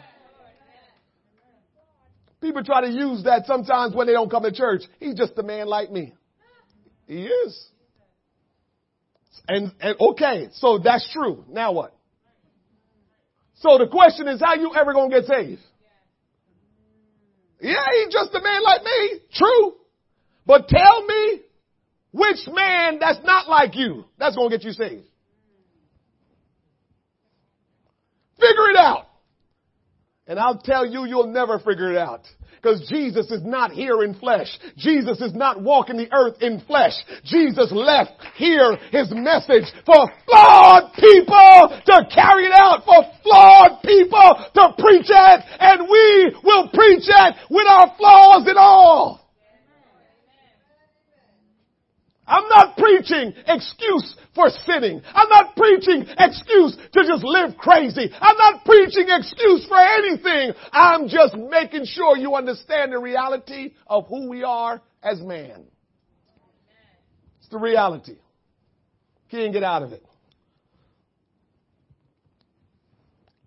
[2.41, 4.83] People try to use that sometimes when they don't come to church.
[4.99, 6.13] He's just a man like me.
[7.07, 7.69] He is.
[9.47, 11.45] And, and okay, so that's true.
[11.49, 11.95] Now what?
[13.55, 15.61] So the question is, how you ever gonna get saved?
[17.59, 19.19] Yeah, he's just a man like me.
[19.33, 19.73] True.
[20.45, 21.41] But tell me
[22.11, 25.05] which man that's not like you that's gonna get you saved.
[28.39, 29.07] Figure it out.
[30.27, 32.21] And I'll tell you, you'll never figure it out.
[32.65, 34.47] Because Jesus is not here in flesh.
[34.75, 36.93] Jesus is not walking the earth in flesh.
[37.23, 44.49] Jesus left here his message for flawed people to carry it out, for flawed people
[44.55, 49.24] to preach it, and we will preach it with our flaws and all.
[52.27, 55.01] I'm not preaching excuse for sinning.
[55.13, 58.09] I'm not preaching excuse to just live crazy.
[58.19, 60.53] I'm not preaching excuse for anything.
[60.71, 65.65] I'm just making sure you understand the reality of who we are as man.
[67.39, 68.17] It's the reality.
[69.29, 70.03] Can't get out of it.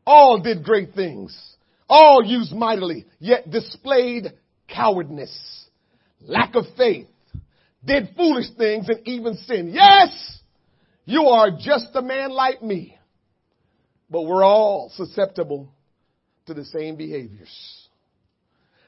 [0.06, 1.36] All did great things.
[1.88, 4.32] All used mightily, yet displayed
[4.68, 5.66] cowardness.
[6.20, 7.08] lack of faith,
[7.88, 9.72] did foolish things and even sin.
[9.74, 10.38] Yes,
[11.04, 12.96] you are just a man like me,
[14.08, 15.72] but we're all susceptible
[16.46, 17.88] to the same behaviors.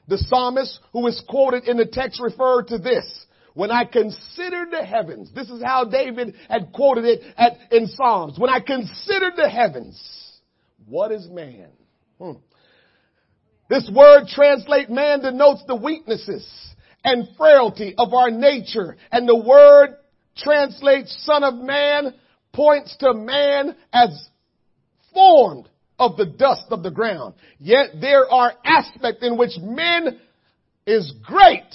[0.07, 3.25] The psalmist who is quoted in the text referred to this.
[3.53, 8.39] When I consider the heavens, this is how David had quoted it at, in Psalms.
[8.39, 10.01] When I consider the heavens,
[10.87, 11.67] what is man?
[12.17, 12.31] Hmm.
[13.69, 16.47] This word translate man denotes the weaknesses
[17.03, 18.97] and frailty of our nature.
[19.11, 19.97] And the word
[20.37, 22.13] translates son of man
[22.53, 24.29] points to man as
[25.13, 25.67] formed
[25.99, 27.35] of the dust of the ground.
[27.59, 30.19] Yet there are aspects in which men
[30.85, 31.67] is great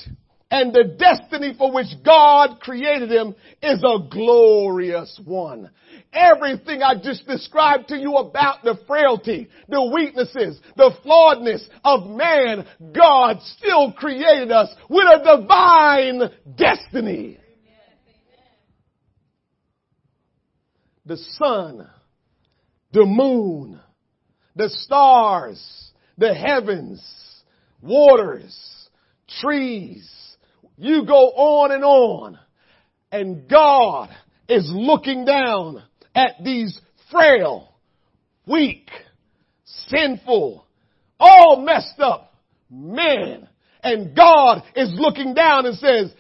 [0.57, 5.71] and the destiny for which God created him is a glorious one.
[6.15, 12.67] Everything I just described to you about the frailty, the weaknesses, the flawedness of man,
[12.95, 16.23] God still created us with a divine
[16.57, 17.39] destiny.
[21.05, 21.87] The sun,
[22.93, 23.79] the moon,
[24.57, 27.05] the stars, the heavens,
[27.83, 28.89] waters,
[29.41, 30.11] trees,
[30.77, 32.39] you go on and on.
[33.11, 34.11] And God
[34.49, 35.83] is looking down
[36.15, 36.79] at these
[37.11, 37.75] frail,
[38.47, 38.91] weak,
[39.89, 40.67] sinful,
[41.19, 42.35] all messed up
[42.71, 43.49] men.
[43.83, 46.13] And God is looking down and says,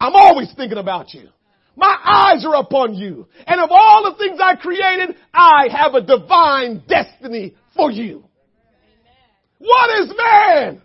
[0.00, 1.28] I'm always thinking about you.
[1.76, 3.28] My eyes are upon you.
[3.46, 8.24] And of all the things I created, I have a divine destiny for you.
[9.58, 10.82] What is man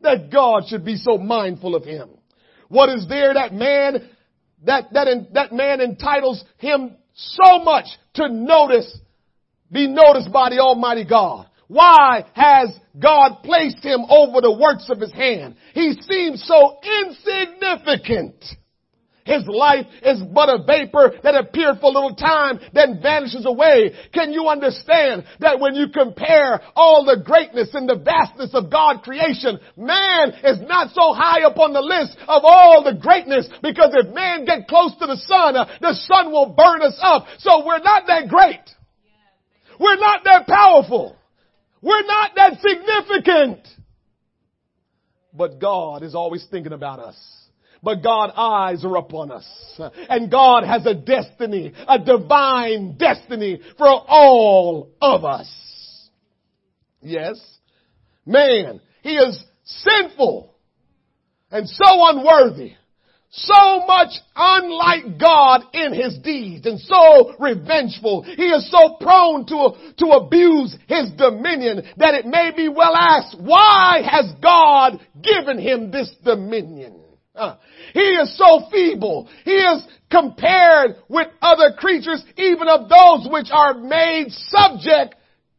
[0.00, 2.17] that God should be so mindful of him?
[2.68, 4.08] What is there that man,
[4.64, 8.98] that, that, that man entitles him so much to notice,
[9.72, 11.46] be noticed by the Almighty God?
[11.66, 15.56] Why has God placed him over the works of his hand?
[15.74, 18.42] He seems so insignificant.
[19.28, 23.92] His life is but a vapor that appeared for a little time, then vanishes away.
[24.14, 29.02] Can you understand that when you compare all the greatness and the vastness of God
[29.02, 33.92] creation, man is not so high up on the list of all the greatness because
[33.92, 37.26] if man get close to the sun, uh, the sun will burn us up.
[37.40, 38.64] So we're not that great.
[39.78, 41.16] We're not that powerful.
[41.82, 43.68] We're not that significant.
[45.34, 47.37] But God is always thinking about us.
[47.82, 49.46] But God's eyes are upon us.
[50.08, 55.48] And God has a destiny, a divine destiny for all of us.
[57.00, 57.40] Yes.
[58.26, 60.54] Man, he is sinful
[61.50, 62.72] and so unworthy.
[63.30, 68.22] So much unlike God in his deeds and so revengeful.
[68.22, 73.36] He is so prone to, to abuse his dominion that it may be well asked,
[73.38, 77.02] why has God given him this dominion?
[77.92, 79.28] He is so feeble.
[79.44, 85.14] He is compared with other creatures, even of those which are made subject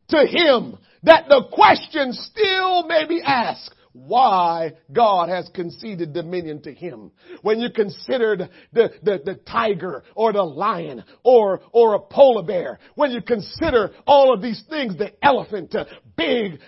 [0.10, 6.74] to him, that the question still may be asked, why God has conceded dominion to
[6.74, 7.12] him.
[7.42, 12.80] When you consider the, the, the, tiger or the lion or, or a polar bear,
[12.96, 15.86] when you consider all of these things, the elephant, uh,
[16.16, 16.60] big,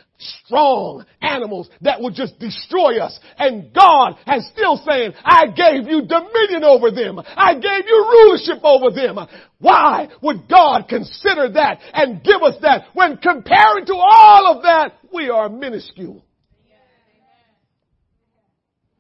[0.45, 3.19] strong animals that would just destroy us.
[3.38, 7.19] And God has still saying, I gave you dominion over them.
[7.19, 9.17] I gave you rulership over them.
[9.59, 14.93] Why would God consider that and give us that when comparing to all of that,
[15.13, 16.24] we are minuscule?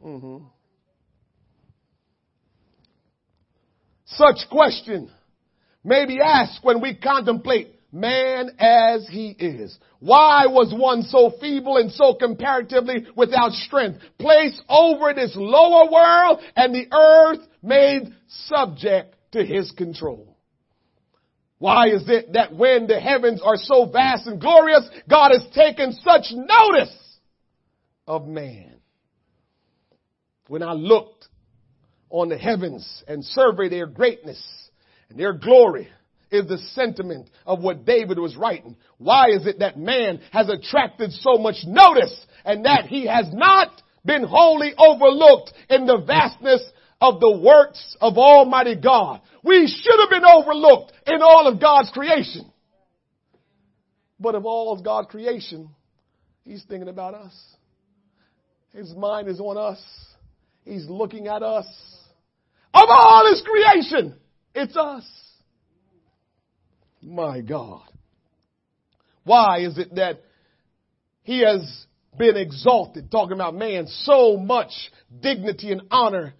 [0.03, 0.45] Mm-hmm.
[4.05, 5.09] Such question
[5.83, 9.77] may be asked when we contemplate man as he is.
[9.99, 16.39] Why was one so feeble and so comparatively without strength placed over this lower world
[16.55, 20.37] and the earth made subject to his control?
[21.57, 25.93] Why is it that when the heavens are so vast and glorious, God has taken
[25.93, 26.95] such notice
[28.07, 28.70] of man?
[30.51, 31.29] When I looked
[32.09, 34.37] on the heavens and surveyed their greatness
[35.07, 35.87] and their glory
[36.29, 38.75] is the sentiment of what David was writing.
[38.97, 43.81] Why is it that man has attracted so much notice and that he has not
[44.03, 46.61] been wholly overlooked in the vastness
[46.99, 49.21] of the works of Almighty God?
[49.45, 52.51] We should have been overlooked in all of God's creation.
[54.19, 55.69] But of all of God's creation,
[56.43, 57.33] He's thinking about us.
[58.73, 59.81] His mind is on us.
[60.63, 61.67] He's looking at us.
[62.73, 64.15] Of all His creation,
[64.55, 65.05] it's us.
[67.01, 67.81] My God.
[69.23, 70.21] Why is it that
[71.23, 71.85] He has
[72.17, 73.11] been exalted.
[73.11, 74.71] Talking about man, so much
[75.21, 76.33] dignity and honor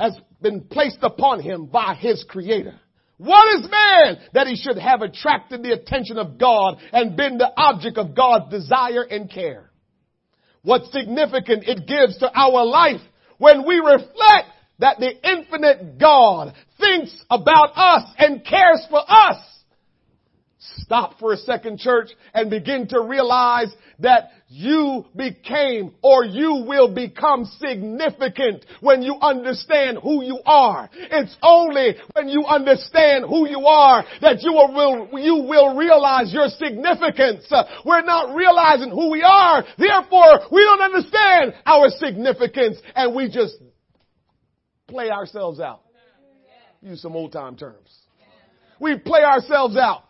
[0.00, 2.78] has been placed upon him by his creator.
[3.18, 7.52] What is man that he should have attracted the attention of God and been the
[7.56, 9.70] object of God's desire and care?
[10.62, 13.00] What significance it gives to our life
[13.42, 19.36] when we reflect that the infinite God thinks about us and cares for us.
[20.78, 26.94] Stop for a second, church, and begin to realize that you became or you will
[26.94, 30.88] become significant when you understand who you are.
[30.94, 36.48] It's only when you understand who you are that you will, you will realize your
[36.48, 37.50] significance.
[37.84, 39.64] We're not realizing who we are.
[39.76, 43.56] Therefore, we don't understand our significance and we just
[44.86, 45.80] play ourselves out.
[46.82, 47.98] Use some old time terms.
[48.78, 50.04] We play ourselves out.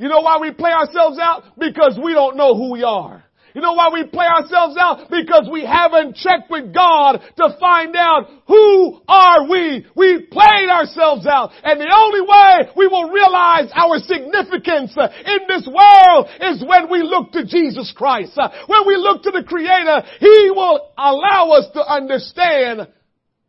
[0.00, 1.44] You know why we play ourselves out?
[1.58, 3.22] Because we don't know who we are.
[3.54, 5.10] You know why we play ourselves out?
[5.10, 9.84] Because we haven't checked with God to find out who are we.
[9.94, 11.50] We played ourselves out.
[11.62, 17.02] And the only way we will realize our significance in this world is when we
[17.02, 18.38] look to Jesus Christ.
[18.68, 22.88] When we look to the Creator, He will allow us to understand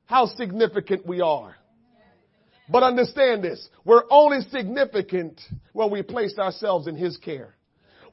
[0.06, 1.56] how significant we are.
[2.72, 5.42] But understand this, we're only significant
[5.74, 7.56] when we place ourselves in His care.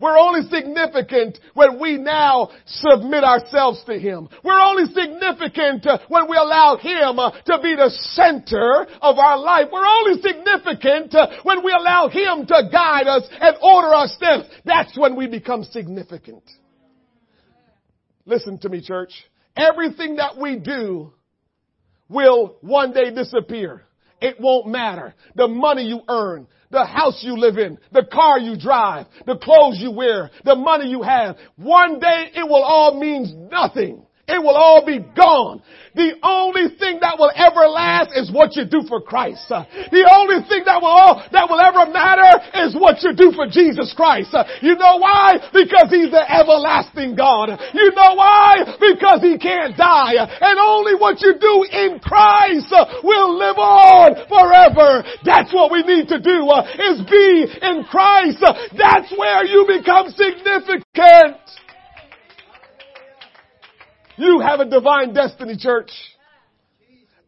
[0.01, 4.29] We're only significant when we now submit ourselves to Him.
[4.45, 9.39] We're only significant uh, when we allow Him uh, to be the center of our
[9.39, 9.69] life.
[9.73, 14.49] We're only significant uh, when we allow Him to guide us and order our steps.
[14.65, 16.45] That's when we become significant.
[18.25, 19.13] Listen to me, church.
[19.57, 21.13] Everything that we do
[22.09, 23.88] will one day disappear.
[24.21, 25.15] It won't matter.
[25.37, 29.79] The money you earn, the house you live in, the car you drive, the clothes
[29.81, 31.37] you wear, the money you have.
[31.57, 34.05] One day it will all mean nothing.
[34.29, 35.63] It will all be gone.
[35.97, 39.49] The only thing that will ever last is what you do for Christ.
[39.49, 42.29] The only thing that will all, that will ever matter
[42.63, 44.31] is what you do for Jesus Christ.
[44.63, 45.43] You know why?
[45.51, 47.57] Because He's the everlasting God.
[47.73, 48.79] You know why?
[48.79, 50.15] Because He can't die.
[50.21, 52.71] And only what you do in Christ
[53.03, 55.03] will live on forever.
[55.25, 56.47] That's what we need to do
[56.79, 58.45] is be in Christ.
[58.77, 61.41] That's where you become significant.
[64.19, 65.91] You have a divine destiny, church.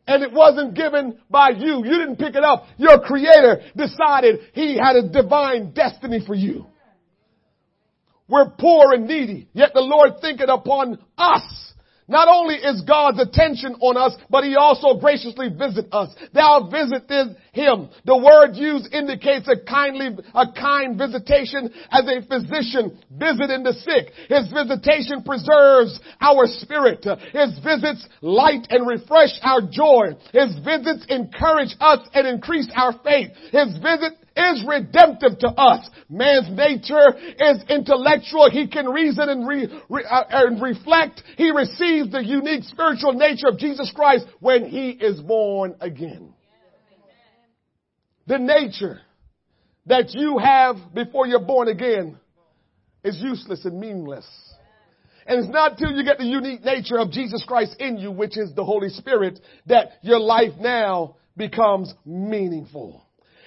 [0.06, 1.84] And it wasn't given by you.
[1.84, 2.66] You didn't pick it up.
[2.78, 6.66] Your creator decided he had a divine destiny for you.
[8.28, 11.69] We're poor and needy, yet the Lord thinketh upon us
[12.10, 16.10] not only is God's attention on us, but He also graciously visits us.
[16.34, 17.88] Thou visitest Him.
[18.04, 24.12] The word used indicates a kindly, a kind visitation as a physician visiting the sick.
[24.28, 27.06] His visitation preserves our spirit.
[27.32, 30.18] His visits light and refresh our joy.
[30.32, 33.30] His visits encourage us and increase our faith.
[33.52, 35.88] His visit is redemptive to us.
[36.08, 38.50] Man's nature is intellectual.
[38.50, 41.22] He can reason and, re, re, uh, and reflect.
[41.36, 46.34] He receives the unique spiritual nature of Jesus Christ when he is born again.
[48.26, 49.00] The nature
[49.86, 52.18] that you have before you're born again
[53.02, 54.26] is useless and meaningless.
[55.26, 58.36] And it's not till you get the unique nature of Jesus Christ in you, which
[58.36, 63.04] is the Holy Spirit, that your life now becomes meaningful.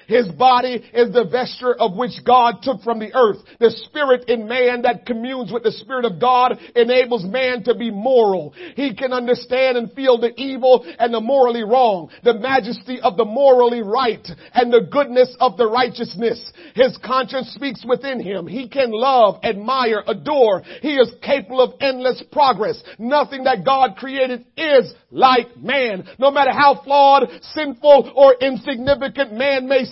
[0.07, 3.37] His body is the vesture of which God took from the earth.
[3.59, 7.91] The spirit in man that communes with the spirit of God enables man to be
[7.91, 8.53] moral.
[8.75, 13.25] He can understand and feel the evil and the morally wrong, the majesty of the
[13.25, 16.51] morally right, and the goodness of the righteousness.
[16.75, 18.47] His conscience speaks within him.
[18.47, 20.63] He can love, admire, adore.
[20.81, 22.81] He is capable of endless progress.
[22.97, 26.07] Nothing that God created is like man.
[26.17, 29.85] No matter how flawed, sinful, or insignificant man may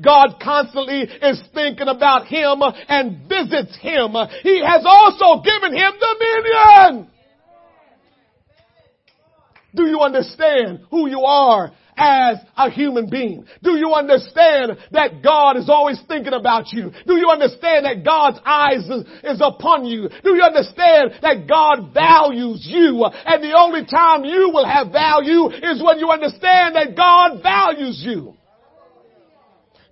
[0.00, 4.14] God constantly is thinking about him and visits him.
[4.42, 7.10] He has also given him dominion.
[9.74, 13.44] Do you understand who you are as a human being?
[13.62, 16.90] Do you understand that God is always thinking about you?
[17.06, 20.08] Do you understand that God's eyes is, is, upon you?
[20.22, 23.04] Do you understand that God values you?
[23.04, 28.02] And the only time you will have value is when you understand that God values
[28.04, 28.34] you.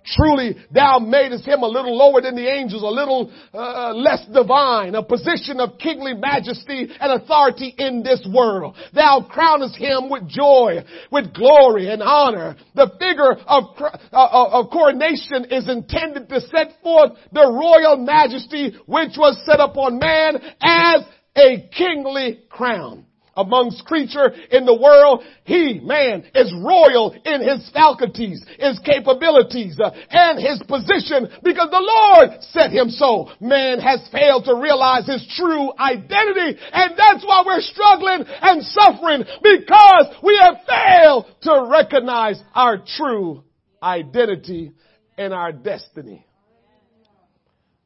[0.03, 4.95] Truly, thou madest him a little lower than the angels, a little uh, less divine,
[4.95, 8.75] a position of kingly majesty and authority in this world.
[8.93, 12.55] Thou crownest him with joy, with glory and honor.
[12.73, 19.17] The figure of, uh, of coronation is intended to set forth the royal majesty which
[19.17, 21.03] was set upon man as
[21.35, 23.05] a kingly crown
[23.35, 29.91] amongst creature in the world, he, man, is royal in his faculties, his capabilities, uh,
[30.09, 33.29] and his position because the Lord set him so.
[33.39, 39.23] Man has failed to realize his true identity and that's why we're struggling and suffering
[39.41, 43.43] because we have failed to recognize our true
[43.81, 44.71] identity
[45.17, 46.25] and our destiny.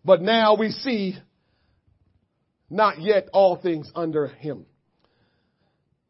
[0.03, 1.17] But now we see
[2.69, 4.65] not yet all things under him.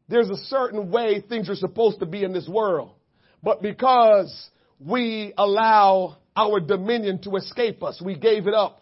[0.07, 2.91] There's a certain way things are supposed to be in this world.
[3.41, 4.49] But because
[4.79, 8.81] we allow our dominion to escape us, we gave it up,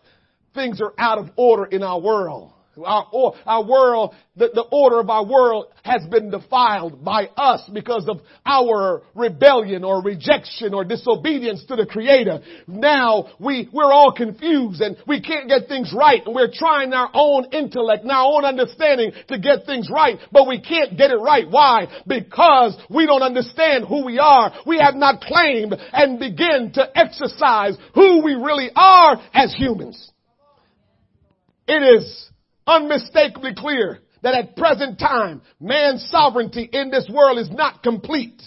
[0.53, 2.51] things are out of order in our world.
[2.75, 8.07] Our, our world, the, the order of our world has been defiled by us because
[8.09, 12.41] of our rebellion or rejection or disobedience to the Creator.
[12.67, 17.11] Now we, we're all confused and we can't get things right and we're trying our
[17.13, 21.17] own intellect and our own understanding to get things right, but we can't get it
[21.17, 21.45] right.
[21.47, 21.87] Why?
[22.07, 24.51] Because we don't understand who we are.
[24.65, 30.09] We have not claimed and begin to exercise who we really are as humans.
[31.67, 32.29] It is
[32.67, 38.41] unmistakably clear that at present time, man's sovereignty in this world is not complete.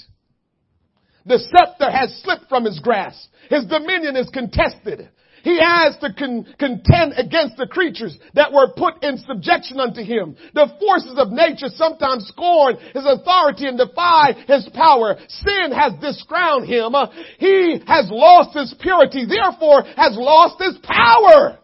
[1.27, 3.29] The scepter has slipped from his grasp.
[3.51, 5.09] His dominion is contested.
[5.43, 10.37] He has to con- contend against the creatures that were put in subjection unto him.
[10.55, 15.17] The forces of nature sometimes scorn his authority and defy his power.
[15.29, 16.95] Sin has discrowned him.
[17.39, 21.59] He has lost his purity, therefore has lost his power.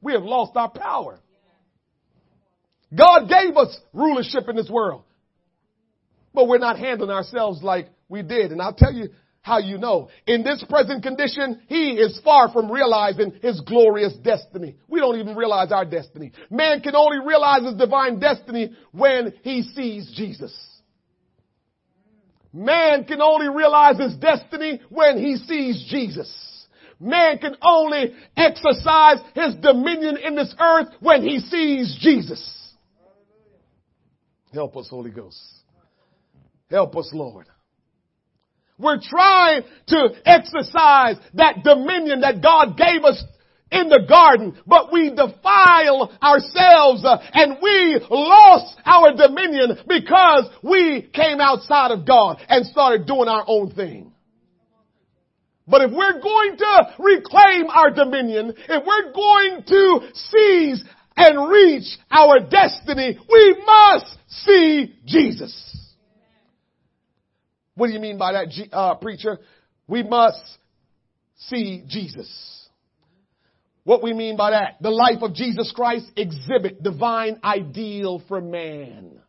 [0.00, 1.19] We have lost our power.
[2.94, 5.04] God gave us rulership in this world.
[6.34, 8.52] But we're not handling ourselves like we did.
[8.52, 9.08] And I'll tell you
[9.42, 10.10] how you know.
[10.26, 14.76] In this present condition, he is far from realizing his glorious destiny.
[14.88, 16.32] We don't even realize our destiny.
[16.50, 20.54] Man can only realize his divine destiny when he sees Jesus.
[22.52, 26.30] Man can only realize his destiny when he sees Jesus.
[26.98, 32.59] Man can only exercise his dominion in this earth when he sees Jesus.
[34.52, 35.38] Help us, Holy Ghost.
[36.70, 37.46] Help us, Lord.
[38.78, 43.22] We're trying to exercise that dominion that God gave us
[43.70, 51.08] in the garden, but we defile ourselves uh, and we lost our dominion because we
[51.12, 54.12] came outside of God and started doing our own thing.
[55.68, 60.84] But if we're going to reclaim our dominion, if we're going to seize
[61.26, 65.66] and reach our destiny, we must see Jesus.
[67.74, 69.38] What do you mean by that, uh, preacher?
[69.86, 70.42] We must
[71.36, 72.68] see Jesus.
[73.84, 74.76] What we mean by that?
[74.80, 79.19] The life of Jesus Christ exhibit divine ideal for man.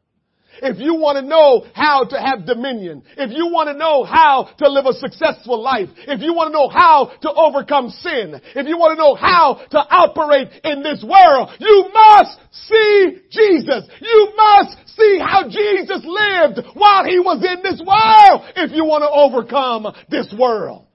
[0.62, 4.50] If you want to know how to have dominion, if you want to know how
[4.58, 8.68] to live a successful life, if you want to know how to overcome sin, if
[8.68, 13.88] you want to know how to operate in this world, you must see Jesus.
[14.02, 19.04] You must see how Jesus lived while he was in this world if you want
[19.04, 20.86] to overcome this world.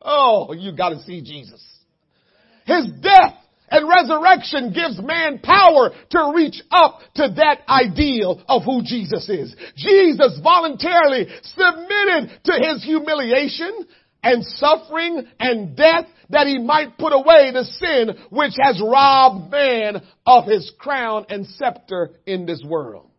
[0.00, 1.64] Oh, you gotta see Jesus.
[2.66, 3.34] His death
[3.70, 9.54] and resurrection gives man power to reach up to that ideal of who Jesus is.
[9.76, 13.86] Jesus voluntarily submitted to his humiliation
[14.22, 20.02] and suffering and death that he might put away the sin which has robbed man
[20.26, 23.10] of his crown and scepter in this world.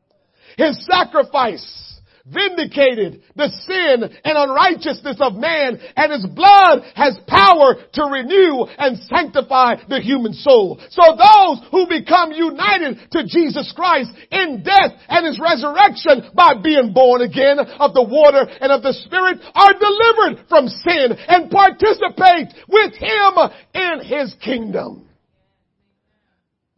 [0.57, 8.03] His sacrifice vindicated the sin and unrighteousness of man and his blood has power to
[8.05, 10.79] renew and sanctify the human soul.
[10.89, 16.93] So those who become united to Jesus Christ in death and his resurrection by being
[16.93, 22.53] born again of the water and of the spirit are delivered from sin and participate
[22.67, 23.33] with him
[23.73, 25.07] in his kingdom.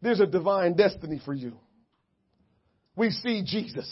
[0.02, 1.54] There's a divine destiny for you.
[2.96, 3.90] We see Jesus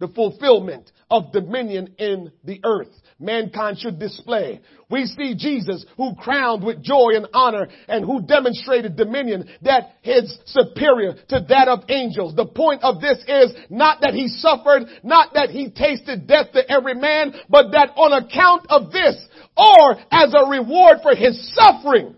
[0.00, 2.88] the fulfillment of dominion in the earth
[3.20, 4.60] mankind should display.
[4.88, 10.36] We see Jesus who crowned with joy and honor and who demonstrated dominion that is
[10.46, 12.34] superior to that of angels.
[12.34, 16.68] The point of this is not that he suffered, not that he tasted death to
[16.68, 19.16] every man, but that on account of this
[19.56, 22.16] or as a reward for his suffering,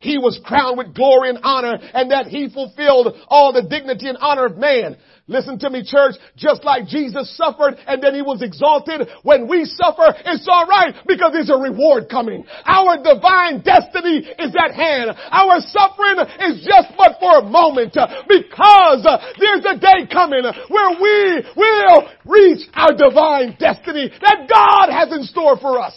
[0.00, 4.18] he was crowned with glory and honor and that he fulfilled all the dignity and
[4.20, 4.96] honor of man.
[5.28, 6.14] Listen to me, church.
[6.36, 11.32] Just like Jesus suffered and then he was exalted, when we suffer, it's alright because
[11.32, 12.46] there's a reward coming.
[12.64, 15.10] Our divine destiny is at hand.
[15.10, 17.98] Our suffering is just but for a moment
[18.28, 19.02] because
[19.40, 25.24] there's a day coming where we will reach our divine destiny that God has in
[25.24, 25.94] store for us.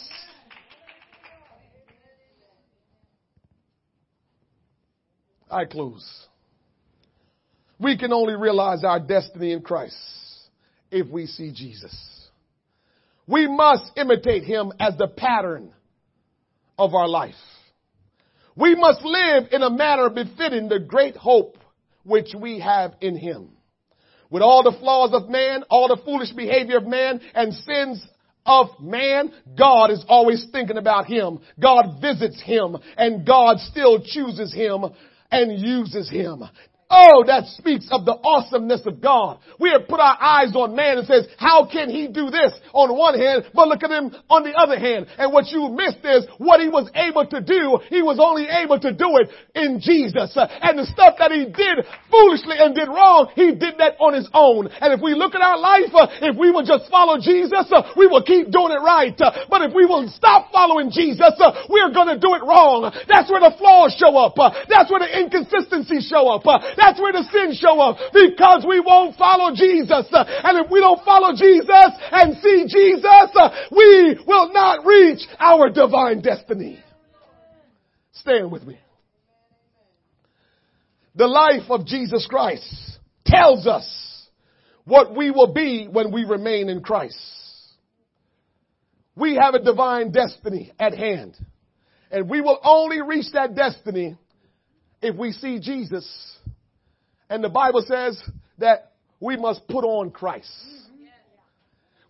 [5.50, 6.28] I close.
[7.80, 9.96] We can only realize our destiny in Christ
[10.92, 11.96] if we see Jesus.
[13.28, 15.72] We must imitate him as the pattern
[16.78, 17.36] of our life.
[18.56, 21.58] We must live in a manner befitting the great hope
[22.04, 23.50] which we have in him.
[24.30, 28.06] With all the flaws of man, all the foolish behavior of man, and sins
[28.46, 31.40] of man, God is always thinking about him.
[31.60, 34.86] God visits him, and God still chooses him
[35.32, 36.44] and uses him.
[36.90, 39.38] Oh, that speaks of the awesomeness of God.
[39.62, 42.90] We have put our eyes on man and says, how can he do this on
[42.98, 45.06] one hand, but look at him on the other hand.
[45.22, 47.78] And what you missed is what he was able to do.
[47.94, 50.34] He was only able to do it in Jesus.
[50.34, 54.26] And the stuff that he did foolishly and did wrong, he did that on his
[54.34, 54.66] own.
[54.82, 57.94] And if we look at our life, uh, if we will just follow Jesus, uh,
[58.02, 59.14] we will keep doing it right.
[59.14, 61.38] Uh, but if we will stop following Jesus,
[61.70, 62.90] we're gonna do it wrong.
[63.06, 64.34] That's where the flaws show up.
[64.66, 66.50] That's where the inconsistencies show up.
[66.80, 70.08] That's where the sins show up because we won't follow Jesus.
[70.12, 73.30] And if we don't follow Jesus and see Jesus,
[73.70, 76.82] we will not reach our divine destiny.
[78.14, 78.80] Stand with me.
[81.16, 84.28] The life of Jesus Christ tells us
[84.86, 87.20] what we will be when we remain in Christ.
[89.16, 91.36] We have a divine destiny at hand.
[92.10, 94.16] And we will only reach that destiny
[95.02, 96.08] if we see Jesus
[97.30, 98.22] and the Bible says
[98.58, 100.50] that we must put on Christ.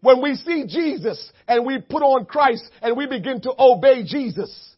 [0.01, 4.75] When we see Jesus and we put on Christ and we begin to obey Jesus,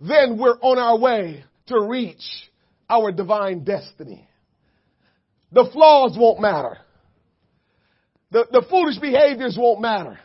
[0.00, 2.22] then we're on our way to reach
[2.88, 4.26] our divine destiny.
[5.52, 6.78] The flaws won't matter.
[8.30, 10.18] The, the foolish behaviors won't matter.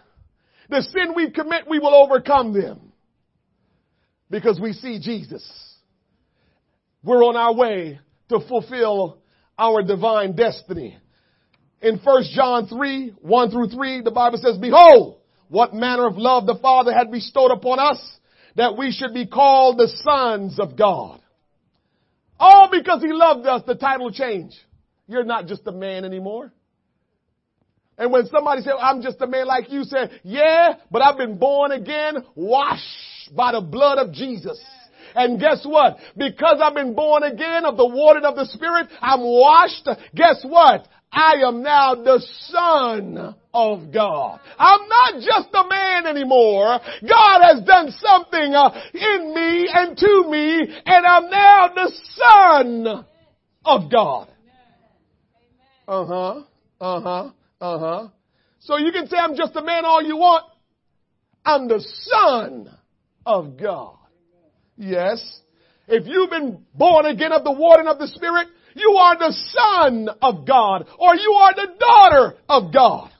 [0.70, 2.94] The sin we commit, we will overcome them
[4.30, 5.45] because we see Jesus.
[7.03, 7.99] We're on our way
[8.30, 9.18] to fulfill
[9.58, 10.98] our divine destiny.
[11.82, 15.20] In 1 John 3, 1 through 3, the Bible says, Behold,
[15.50, 18.02] what manner of love the Father had bestowed upon us,
[18.56, 21.20] that we should be called the sons of God.
[22.40, 24.56] All because He loved us, the title changed.
[25.08, 26.52] You're not just a man anymore.
[27.98, 31.38] And when somebody said, I'm just a man like you, said, yeah, but I've been
[31.38, 34.60] born again, washed by the blood of Jesus.
[35.15, 35.98] And guess what?
[36.18, 39.88] Because I've been born again of the water of the Spirit, I'm washed.
[40.15, 40.88] Guess what?
[41.11, 44.40] I am now the son of God.
[44.57, 46.80] I'm not just a man anymore.
[47.07, 53.06] God has done something uh, in me and to me, and I'm now the son
[53.64, 54.27] of God.
[55.88, 56.41] Uh huh.
[56.81, 57.30] Uh huh.
[57.61, 58.07] Uh huh.
[58.60, 60.45] So you can say I'm just a man all you want.
[61.45, 62.76] I'm the son
[63.26, 63.98] of God.
[64.78, 65.41] Yes.
[65.88, 69.36] If you've been born again of the water and of the Spirit, you are the
[69.52, 73.12] son of God or you are the daughter of God.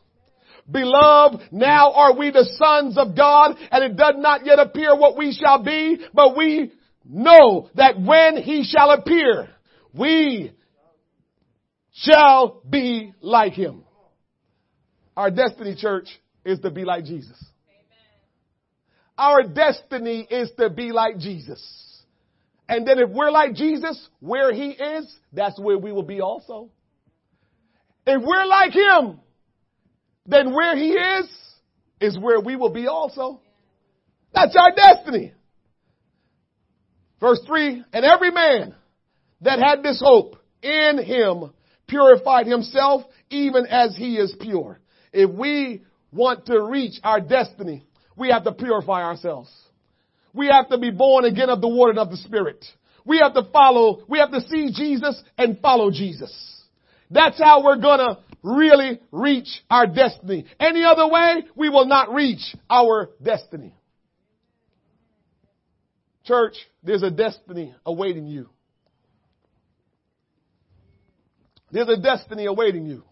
[0.70, 5.18] Beloved, now are we the sons of God and it does not yet appear what
[5.18, 6.72] we shall be, but we
[7.06, 9.50] know that when he shall appear,
[9.94, 10.54] we
[11.92, 13.84] shall be like him.
[15.16, 16.08] Our destiny church
[16.46, 17.38] is to be like Jesus.
[19.18, 21.62] Our destiny is to be like Jesus.
[22.68, 26.70] And then if we're like Jesus, where he is, that's where we will be also.
[28.08, 29.20] If we're like him,
[30.26, 31.30] then where he is,
[32.00, 33.42] is where we will be also.
[34.34, 35.34] That's our destiny.
[37.20, 38.76] Verse 3, and every man
[39.42, 41.54] that had this hope in him
[41.88, 44.80] purified himself even as he is pure.
[45.14, 47.86] If we want to reach our destiny,
[48.16, 49.52] we have to purify ourselves.
[50.34, 52.66] We have to be born again of the water and of the Spirit.
[53.06, 56.34] We have to follow, we have to see Jesus and follow Jesus.
[57.12, 60.46] That's how we're gonna really reach our destiny.
[60.60, 63.74] Any other way, we will not reach our destiny.
[66.26, 68.50] Church, there's a destiny awaiting you.
[71.72, 73.04] There's a destiny awaiting you.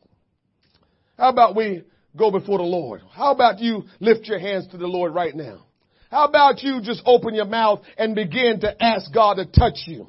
[1.17, 1.83] How about we
[2.17, 3.01] go before the Lord?
[3.11, 5.65] How about you lift your hands to the Lord right now?
[6.09, 10.07] How about you just open your mouth and begin to ask God to touch you?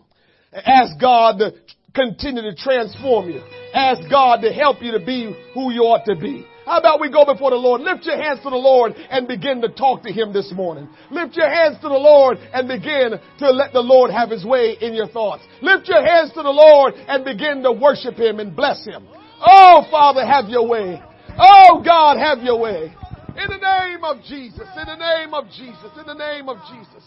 [0.52, 1.52] Ask God to
[1.94, 3.40] continue to transform you.
[3.72, 6.46] Ask God to help you to be who you ought to be.
[6.64, 7.80] How about we go before the Lord?
[7.80, 10.88] Lift your hands to the Lord and begin to talk to Him this morning.
[11.10, 14.76] Lift your hands to the Lord and begin to let the Lord have His way
[14.80, 15.42] in your thoughts.
[15.60, 19.06] Lift your hands to the Lord and begin to worship Him and bless Him.
[19.44, 21.02] Oh, Father, have your way.
[21.38, 22.94] Oh, God, have your way.
[23.36, 27.04] In the name of Jesus, in the name of Jesus, in the name of Jesus.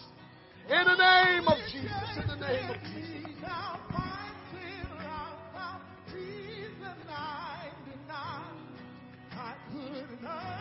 [0.68, 3.06] In the name of Jesus, in the name of Jesus.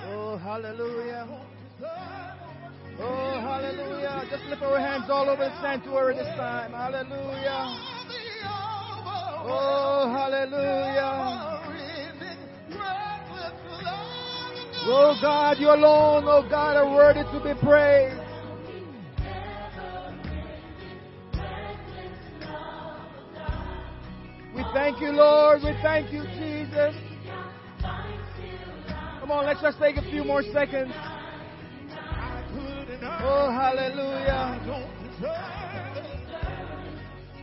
[0.07, 1.27] Oh, hallelujah.
[3.01, 4.25] Oh, hallelujah.
[4.31, 6.73] Just lift our hands all over the sanctuary this time.
[6.73, 7.79] Hallelujah.
[9.47, 11.84] Oh, hallelujah.
[14.87, 18.21] Oh, God, you alone, oh, God, are worthy to be praised.
[24.55, 25.63] We thank you, Lord.
[25.65, 26.95] We thank you, Jesus.
[29.21, 30.93] Come on, let's just take a few more seconds.
[33.23, 34.61] Oh, hallelujah.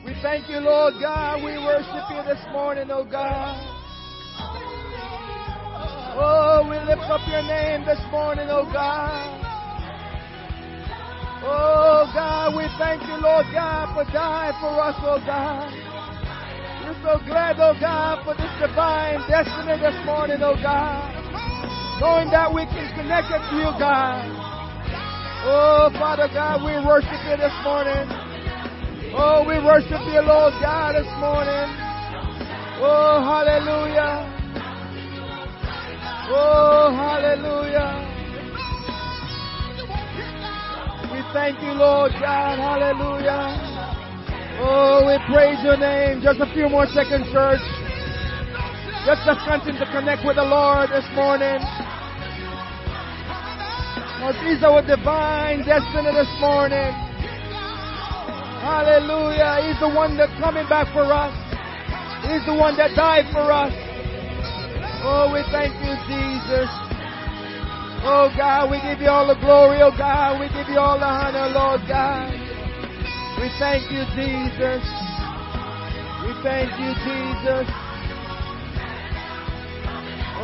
[0.05, 1.43] We thank you, Lord God.
[1.43, 3.70] We worship you this morning, oh God.
[6.13, 9.39] Oh, we lift up your name this morning, oh God.
[11.43, 15.71] Oh God, we thank you, Lord God, for dying for us, oh God.
[16.83, 21.21] We're so glad, oh God, for this divine destiny this morning, oh God
[22.01, 24.25] knowing that we can connect it to you, God.
[25.45, 28.09] Oh, Father God, we worship you this morning.
[29.13, 31.69] Oh, we worship you, Lord God, this morning.
[32.81, 34.40] Oh, hallelujah.
[36.33, 38.07] Oh, hallelujah.
[41.11, 42.55] We thank you, Lord God.
[42.55, 43.51] Hallelujah.
[44.63, 46.21] Oh, we praise your name.
[46.23, 47.59] Just a few more seconds, church.
[49.03, 51.59] Just us just continue to connect with the Lord this morning.
[54.15, 56.95] Because He's our divine destiny this morning.
[58.63, 59.67] Hallelujah.
[59.67, 61.35] He's the one that's coming back for us.
[62.23, 63.90] He's the one that died for us.
[65.03, 66.69] Oh, we thank you, Jesus.
[68.05, 70.37] Oh God, we give you all the glory, oh God.
[70.39, 72.29] We give you all the honor, Lord God.
[73.41, 74.81] We thank you, Jesus.
[76.21, 77.65] We thank you, Jesus.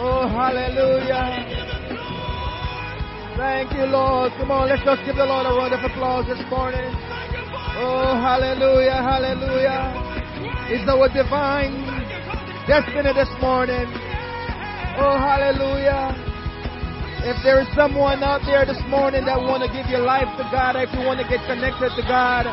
[0.02, 1.46] Oh, hallelujah.
[3.38, 4.34] Thank you, Lord.
[4.42, 6.90] Come on, let's just give the Lord a round of applause this morning.
[7.78, 9.94] Oh, hallelujah, hallelujah.
[10.74, 11.86] It's our divine
[12.66, 14.17] destiny this morning.
[14.98, 16.10] Oh, hallelujah.
[17.22, 20.46] If there is someone out there this morning that want to give your life to
[20.50, 22.50] God, if you want to get connected to God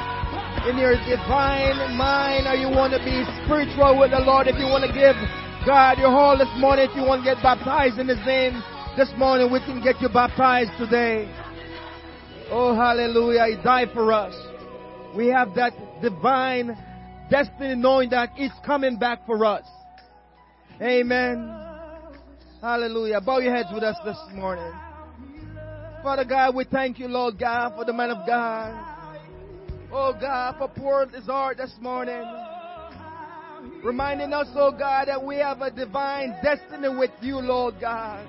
[0.68, 4.68] in your divine mind, or you want to be spiritual with the Lord, if you
[4.68, 5.16] want to give
[5.64, 8.60] God your whole this morning, if you want to get baptized in His name,
[8.92, 11.24] this morning we can get you baptized today.
[12.52, 13.56] Oh, hallelujah.
[13.56, 14.36] He died for us.
[15.16, 15.72] We have that
[16.04, 16.76] divine
[17.30, 19.64] destiny knowing that He's coming back for us.
[20.82, 21.63] Amen.
[22.64, 23.20] Hallelujah.
[23.20, 24.72] Bow your heads with us this morning.
[26.02, 28.72] Father God, we thank you, Lord God, for the man of God.
[29.92, 32.24] Oh God, for pouring his heart this morning.
[33.82, 38.26] Reminding us, oh God, that we have a divine destiny with you, Lord God.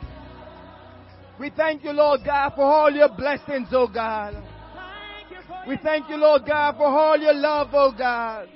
[1.39, 4.35] We thank you, Lord God, for all your blessings, oh God.
[5.65, 8.49] We thank you, Lord God, for all your love, oh God.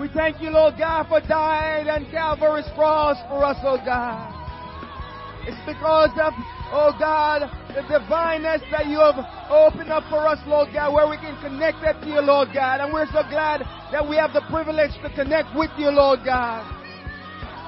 [0.00, 4.32] We thank you, Lord God, for dying on Calvary's cross for us, oh God.
[5.44, 6.32] It's because of,
[6.72, 7.44] oh God,
[7.74, 9.20] the divineness that you have
[9.50, 12.80] opened up for us, Lord God, where we can connect it to you, Lord God.
[12.80, 16.64] And we're so glad that we have the privilege to connect with you, Lord God.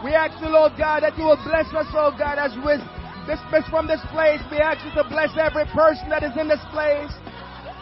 [0.02, 2.80] We ask you, Lord God, that you will bless us, oh God, as we
[3.28, 4.40] dismiss from this place.
[4.50, 7.12] We ask you to bless every person that is in this place.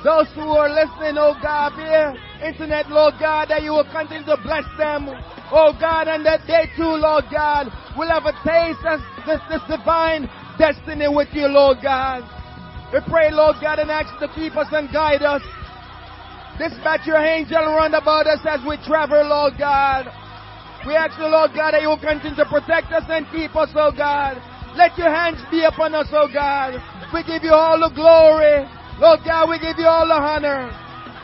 [0.04, 4.36] Those who are listening, oh God, via internet, Lord God, that you will continue to
[4.42, 5.06] bless them,
[5.54, 9.62] oh God, and that they too, Lord God, will have a taste of this, this
[9.70, 12.26] divine destiny with you, Lord God.
[12.92, 15.42] We pray, Lord God, and ask to keep us and guide us.
[16.58, 20.06] Dispatch your angel round about us as we travel, Lord God
[20.86, 23.70] We ask you, Lord God, that you will continue to protect us and keep us,
[23.74, 24.36] oh God.
[24.76, 26.74] Let your hands be upon us, oh God.
[27.14, 28.66] We give you all the glory.
[29.02, 30.70] Lord God, we give you all the honor.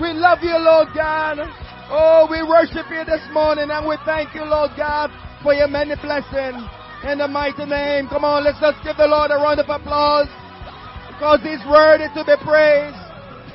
[0.02, 1.38] We love you, Lord God.
[1.86, 5.14] Oh, we worship you this morning and we thank you, Lord God,
[5.44, 6.59] for your many blessings.
[7.06, 8.09] In the mighty name.
[8.10, 10.26] Come on, let's just give the Lord a round of applause.
[11.06, 12.98] Because He's worthy to be praised.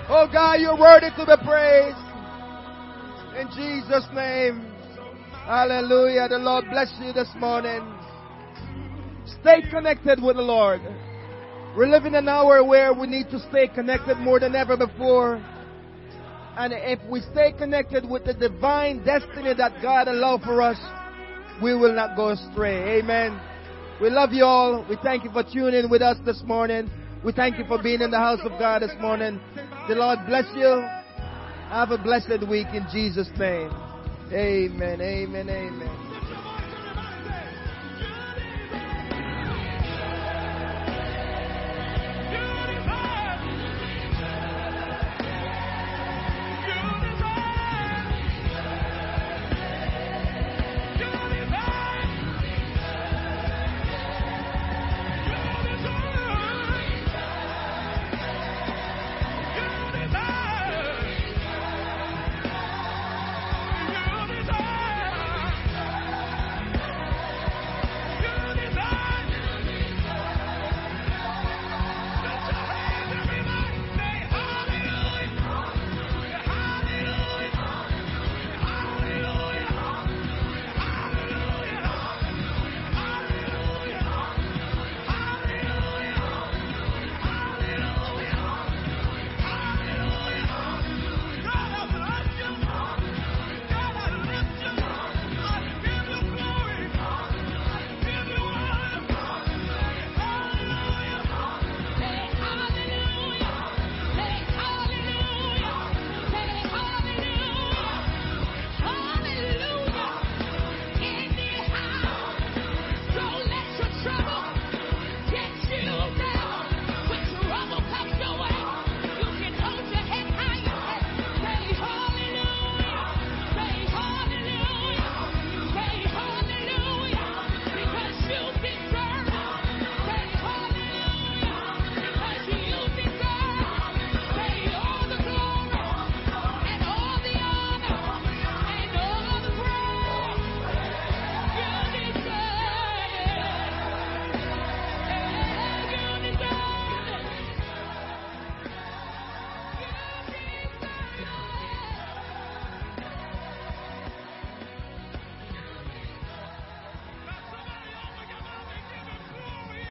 [0.08, 2.00] Oh God, you're worthy to be praised.
[3.36, 4.72] In Jesus' name.
[5.44, 6.32] Hallelujah.
[6.32, 7.84] The Lord bless you this morning.
[9.28, 10.80] Stay connected with the Lord.
[11.76, 15.44] We're living in an hour where we need to stay connected more than ever before.
[16.56, 20.78] And if we stay connected with the divine destiny that God allowed for us,
[21.64, 23.00] we will not go astray.
[23.00, 23.42] Amen.
[24.00, 24.86] We love you all.
[24.88, 26.92] We thank you for tuning with us this morning.
[27.26, 29.40] We thank you for being in the house of God this morning.
[29.88, 30.86] The Lord bless you.
[31.70, 33.72] Have a blessed week in Jesus' name.
[34.32, 35.02] Amen.
[35.02, 35.50] Amen.
[35.50, 36.13] Amen.